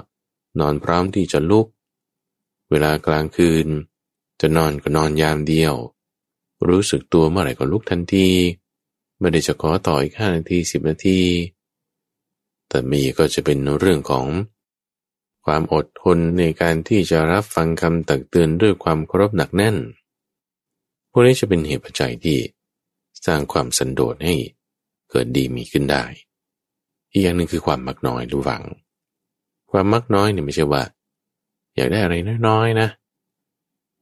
[0.61, 1.67] นอนพร้อมที่จะลุก
[2.71, 3.67] เวลากลางคืน
[4.41, 5.75] จะนอนก็นอนยามเดียว
[6.69, 8.29] รู้สึกตัวเมื่อไหร่ก็ลุกทันที
[9.19, 11.21] ไม่ได้จะขอต่ออีกห้านาทีสิบนาที
[12.69, 14.27] แต่มีก็จะเป็นเรื่องของ
[15.49, 19.77] ความอดทนในการที่จะรับฟังคำตักเตือนด้วยความเคารพหนักแน่น
[21.11, 22.39] พวกนี้จะเป็นเหตุปัจจัยที่
[23.27, 24.35] สร้างความสันโดษให้
[25.11, 26.05] เกิดดีมีขึ้นได้
[27.11, 28.63] อีกอย่างหนึ่งคือความมักน้อยรู้วัง
[29.71, 30.83] ความมักน้อยเนี่ยไม่ใช่ว่า
[31.77, 32.15] อยากได้อะไร
[32.49, 32.89] น้อยๆนะ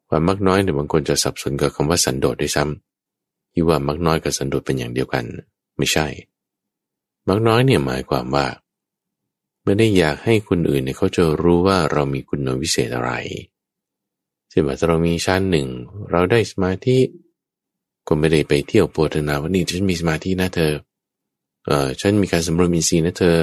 [0.08, 5.24] ความมักน้อยเนี่ยบางคนจะสับสนกับคำว่าสันโดษด้วยซ้ำที่ว่ามักน้อยกับสันโดษเป็นอย่างเดียวกัน
[5.78, 6.06] ไม่ใช่
[7.28, 8.46] มักน้อยเนี่ยหมายความว่า
[9.66, 13.12] ไม่ได้อยากให้คนอื่นเนี่ยเขาจะรู้ว่าเรามีคุณวิเศษอะไร
[14.48, 15.66] เช่นว่าเรามีชั้นหนึ่ง
[16.10, 16.98] เราได้สมาธิ
[18.08, 20.72] ก็ไม่ได้ไปเที่ยวโปรธนาว่านี่ฉันมีสมาธินะเธอ
[21.66, 23.36] เออฉันมีการสำรวมอินทรีย์นะเธอ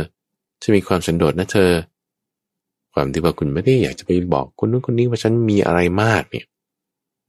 [0.61, 1.71] ฉันมีความสันโดษนะเธอ
[2.93, 6.45] ความที่ว่าคุณไม่ได้อยากจะไปบอกคนนู้นคนนี้ว่าฉันมีอะไรมากเนี่ย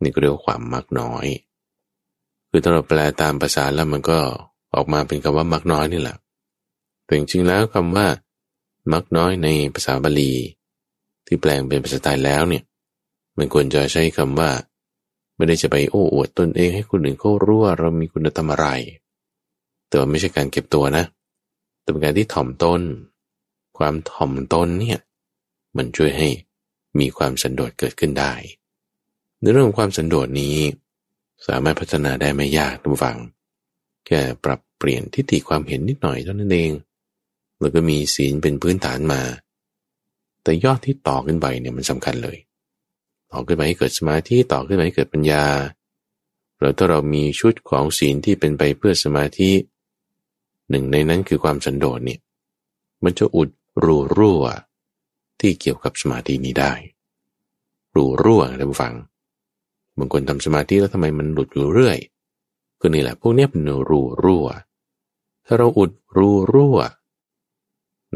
[0.03, 1.27] นี่ก็เรียกว่าความมักน้อย
[2.49, 4.19] คือถ้าเราแปลตามภาษาแล้วมันก็
[4.75, 6.17] ออกมาเป็นคำว่ามักน้อยนี่แหละ
[7.05, 8.07] แต่จริงๆแล้วคำว่า
[8.93, 10.33] มักน้อยในภาษาบาลี
[11.27, 12.63] ที่แปลงเป็นภาษาไทยแล้วเนี่ย
[13.37, 14.51] มันควรจะใช้คำว่า
[15.37, 18.67] ไม่ได้จะไปโอ้อวดตนเองให้คนอื่นเขารู้ว่าเรามีคุณธรรมอะไร
[19.89, 21.05] แต่ว่าไม่ใช่การเก็บตัวนะ
[21.81, 22.81] แต่เป็นการที่ถ่อมตน
[23.79, 25.01] ความถ่อมตนเนี่ย
[25.77, 26.29] มันช่วยให้
[26.99, 28.33] มีความสันโดษเกิดขึ้นได้
[29.41, 30.57] ในเรื่องความสันโดษนี้
[31.47, 33.19] สามารถพัฒนาได้ไม่ยากทุกฝัง
[34.07, 36.71] แค่ปรับเปลี่ยนทิฏฐิความเห็นนิดหน่อยเท่านั้นเอง
[37.61, 39.23] แล้วก็มีศีลเป็นพื้นฐานมา
[40.43, 42.39] แต่ยอดที่ต่อขึ้นไปเนี่ยมันสำคัญเลย
[43.33, 45.45] ต่อขึ้นไปให้เกิดสมาธิต่อขึ้นไปให้เกิดปัญญา
[46.61, 49.51] แล้วถ้าเรามีชุดของศีลที่เป็นไปเพื่อสมาธิ
[50.71, 52.21] หนึ่งในนั้นคือความสันโดษเนี่ย
[53.05, 53.51] มันจะอุด
[53.85, 54.45] รูรั่ว
[55.41, 56.73] ที่เกี่ยวกับสมาธินี้ได้
[57.95, 58.95] รูรั่วท่านผู้ฟัง
[59.99, 61.99] บางคนทำสมาธิแล้วทำไมมันหลุดอยู่เรื่อย
[62.81, 64.47] ก็นี่แหละพวกนี้เป็นรูรั่ว
[65.47, 66.79] ถ้าเราอุดรูรั่ว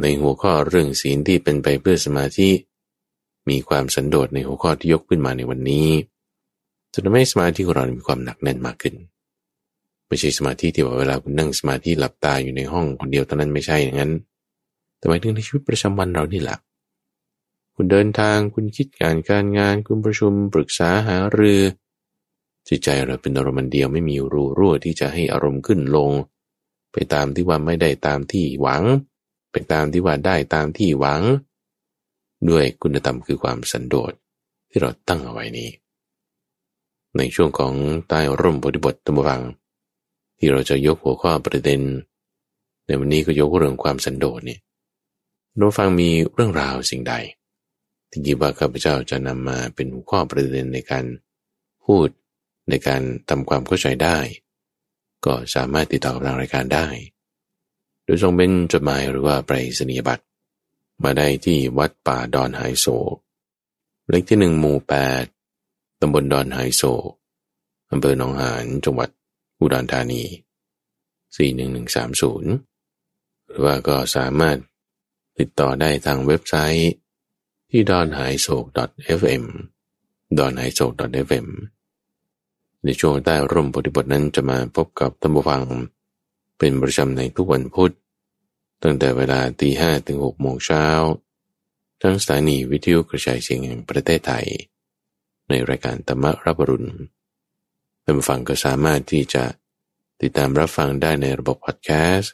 [0.03, 2.49] ในหัวข้อเรื่องศีลที่เป็นไปเพื่อสมาธิ
[3.49, 5.89] มีความสันโดษในหัวข้อที่ยกขึ้นมาในวันนี้
[6.93, 8.95] จะทำให้สมาธิของเรา มีความหนักแน่นมากขึ้น
[10.09, 14.13] ไม่ใช่สมาธิที่ว่าเวลาคุณนั่งสมาธิหลับตาอยู่ในห้องคนเดียวเท่านั้นไม่ใช่อย่างนั้น
[14.99, 16.59] แต่หมายถึงในชีวิตประจำวันเรานี่แหละ
[17.75, 21.61] คุณเดินทางคุณคิดการการงาน คุณประชุมปรึกษาหารือ
[22.69, 26.11] จิตใจเราเป็นอารมณ์เดียวไม่มีรูรั่วที่จะให้อารมณ์ขึ้นลง
[26.93, 28.83] ไปตามที่ว่าไม่ได้ตามที่หวัง
[29.51, 31.23] ไปตามที่ว่าได้ตามที่หวัง
[32.51, 34.13] ด้วยคุณธรรมคือความสันโดษ
[34.71, 35.71] ที่เราตั้งเอาไว้นี้
[37.17, 37.75] ในช่วงของ
[38.09, 39.43] ใต้ร่มบทบทตมวัง
[40.39, 41.81] ที่เราจะยกหัวข้อประเด็น
[42.87, 44.59] ในวันนี้ก็ยกเรื่องความสันโดษนี่
[45.57, 47.15] เราฟังมีเรื่องราวสิ่งใด
[48.11, 51.05] ที่คิดว่าข้าพเจ้าจะนำมาเป็นหัวข้อประเด็นในการ
[51.85, 52.07] พูด
[52.69, 54.19] ในการทำความเข้าใจได้
[55.27, 56.87] ก็สามารถติดต่อกับทางรายการได้
[58.09, 60.25] โดยส่งเป็นจดหมายหรือว่าไปรษณียบัตร
[61.03, 62.87] มาได้ที่วัดป่าดอนไฮโซ
[64.09, 65.25] เลขที่หนึ่งหมู่แปด
[66.01, 66.83] ตำบลดอนไฮโซ
[67.91, 69.09] อำเภอหนองหานจังหวัด
[69.61, 70.23] อุดรธานี
[71.45, 74.59] 41130 หรือว่าก็สามารถ
[75.39, 76.91] ติดต่อได้ทางเว็บไซต์
[77.71, 78.65] ที่ดอนหายโศก
[79.19, 79.45] .fm
[80.39, 80.93] ดอนหายโศก
[81.27, 81.47] .fm
[82.85, 85.63] ในช่วงใต้ร่มปฏิบทนั้นจะมาพบกับท่านผู้ฟัง
[86.59, 87.93] เป็นประจำในทุกวันพุธ
[88.83, 90.87] ตั้งแต่เวลาตีห้ถึงหกโมงเช้า
[92.03, 94.47] ทั้งสถานีวิทยุกระจายเสียงแห่งประเทศไทย
[95.49, 96.91] ในรายการธรรมรับรุณ
[98.05, 99.45] ท่านฟังก็สามารถที่จะ
[100.21, 102.33] ติดตามรับฟังได้ในระบบพอดแคสต์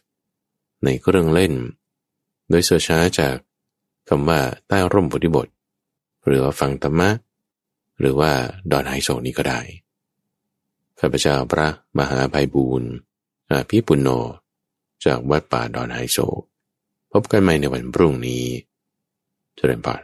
[0.84, 1.54] ในเครื่องเล่น
[2.48, 3.36] โดยเสิร์ชหาจาก
[4.08, 5.48] คำว่าใต้ร่มพุทธิบท
[6.26, 7.10] หรือว่าฟังธรรมะ
[8.00, 8.32] หรือว่า
[8.70, 9.60] ดอนไฮโซนี้ก็ได้
[11.00, 11.68] ข้าพเจ้าพระ
[11.98, 12.90] มหาภัยบูรณ์
[13.50, 14.08] อาภิปุณโญ
[15.04, 16.18] จากวัดป่าดอนไฮโซ
[17.12, 18.44] พบกันใหม่ในวันพรุ่งนี้
[19.56, 20.02] เจริญพร